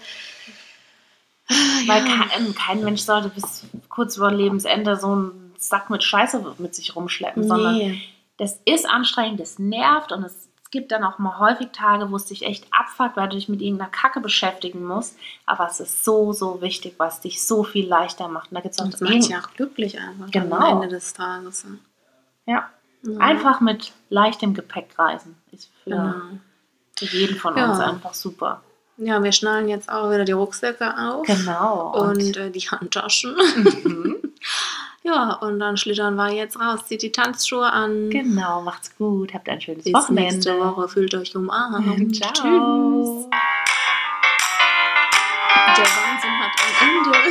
[1.88, 2.24] Weil ja.
[2.26, 6.96] kein, kein Mensch sollte bis kurz vor Lebensende so einen Sack mit Scheiße mit sich
[6.96, 8.02] rumschleppen, sondern nee.
[8.38, 12.26] das ist anstrengend, das nervt und es, gibt dann auch mal häufig Tage, wo es
[12.26, 15.18] dich echt abfuckt, weil du dich mit irgendeiner Kacke beschäftigen musst.
[15.48, 18.52] Aber es ist so, so wichtig, was dich so viel leichter macht.
[18.52, 20.58] Und da gibt es auch das macht ja auch glücklich einfach Genau.
[20.58, 21.66] am Ende des Tages.
[22.46, 22.70] ja,
[23.04, 23.18] Ja.
[23.20, 25.36] einfach mit leichtem Gepäck reisen.
[25.52, 26.14] Ist für, Genau.
[26.98, 27.70] für jeden von Ja.
[27.72, 28.62] uns einfach super.
[28.98, 31.26] Ja, wir schnallen jetzt auch wieder die Rucksäcke auf.
[31.26, 31.94] Genau.
[31.98, 33.34] Und äh, die Handtaschen.
[33.86, 34.18] Mhm.
[35.04, 36.86] ja, und dann schlittern wir jetzt raus.
[36.88, 38.10] Zieht die Tanzschuhe an.
[38.10, 39.34] genau, macht's gut.
[39.34, 40.34] Habt ein schönes Bis Wochenende.
[40.34, 40.90] nächste Woche.
[40.90, 42.14] Fühlt euch umarmt.
[42.18, 42.34] Ciao.
[42.34, 43.30] Tschüss.
[45.78, 47.30] Der Wahnsinn hat ein Ende.